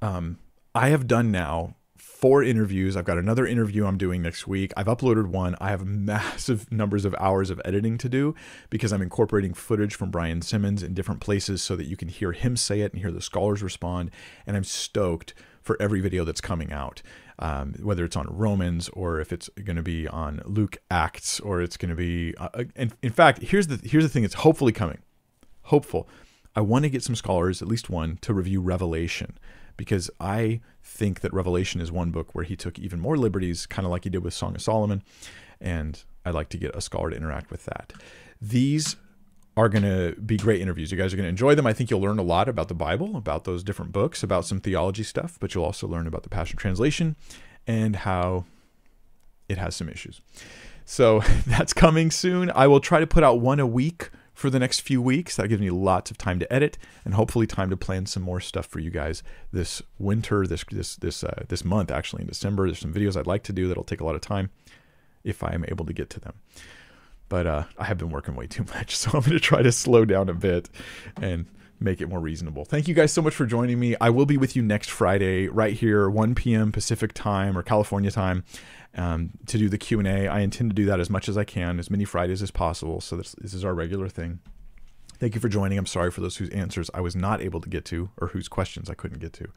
[0.00, 0.38] um,
[0.72, 1.74] I have done now
[2.18, 2.96] four interviews.
[2.96, 4.72] I've got another interview I'm doing next week.
[4.76, 5.54] I've uploaded one.
[5.60, 8.34] I have massive numbers of hours of editing to do
[8.70, 12.32] because I'm incorporating footage from Brian Simmons in different places so that you can hear
[12.32, 14.10] him say it and hear the scholars respond.
[14.48, 17.02] And I'm stoked for every video that's coming out.
[17.38, 21.62] Um, whether it's on Romans or if it's going to be on Luke Acts or
[21.62, 24.34] it's going to be, uh, uh, in, in fact, here's the here's the thing that's
[24.34, 24.98] hopefully coming.
[25.62, 26.08] Hopeful.
[26.56, 29.38] I want to get some scholars, at least one, to review Revelation
[29.78, 33.86] because I think that Revelation is one book where he took even more liberties, kind
[33.86, 35.02] of like he did with Song of Solomon.
[35.58, 37.94] And I'd like to get a scholar to interact with that.
[38.42, 38.96] These
[39.56, 40.92] are going to be great interviews.
[40.92, 41.66] You guys are going to enjoy them.
[41.66, 44.60] I think you'll learn a lot about the Bible, about those different books, about some
[44.60, 47.16] theology stuff, but you'll also learn about the Passion Translation
[47.66, 48.44] and how
[49.48, 50.20] it has some issues.
[50.84, 52.50] So that's coming soon.
[52.54, 55.34] I will try to put out one a week for the next few weeks.
[55.34, 58.38] That gives me lots of time to edit and hopefully time to plan some more
[58.40, 62.66] stuff for you guys this winter, this this this uh, this month actually in December.
[62.66, 64.50] There's some videos I'd like to do that'll take a lot of time
[65.24, 66.34] if I am able to get to them.
[67.28, 69.72] But uh, I have been working way too much, so I'm going to try to
[69.72, 70.70] slow down a bit
[71.20, 71.46] and
[71.80, 72.64] make it more reasonable.
[72.64, 73.96] Thank you guys so much for joining me.
[74.00, 76.70] I will be with you next Friday right here 1 p.m.
[76.70, 78.44] Pacific time or California time
[78.98, 80.26] um, to do the Q&A.
[80.26, 83.00] I intend to do that as much as I can, as many Fridays as possible.
[83.00, 84.40] So this, this is our regular thing.
[85.18, 85.78] Thank you for joining.
[85.78, 88.48] I'm sorry for those whose answers I was not able to get to or whose
[88.48, 89.48] questions I couldn't get to.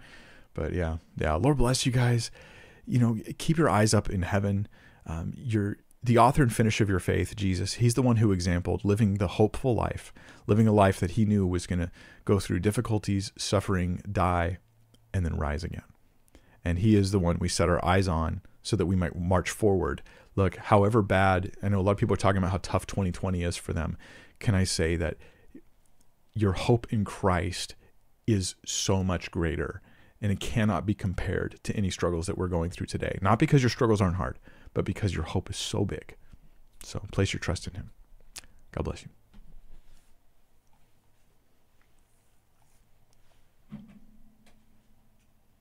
[0.53, 1.33] But yeah, yeah.
[1.33, 2.29] Lord bless you guys.
[2.85, 4.67] You know, keep your eyes up in heaven.
[5.07, 7.73] Um, you're the author and finisher of your faith, Jesus.
[7.73, 10.13] He's the one who exampled living the hopeful life,
[10.47, 11.91] living a life that he knew was going to
[12.25, 14.57] go through difficulties, suffering, die,
[15.13, 15.83] and then rise again.
[16.65, 19.49] And he is the one we set our eyes on so that we might march
[19.49, 20.01] forward.
[20.35, 23.43] Look, however bad, I know a lot of people are talking about how tough 2020
[23.43, 23.97] is for them.
[24.39, 25.17] Can I say that
[26.33, 27.75] your hope in Christ
[28.25, 29.81] is so much greater
[30.21, 33.17] and it cannot be compared to any struggles that we're going through today?
[33.21, 34.39] Not because your struggles aren't hard,
[34.73, 36.15] but because your hope is so big.
[36.83, 37.91] So place your trust in Him.
[38.71, 39.09] God bless you.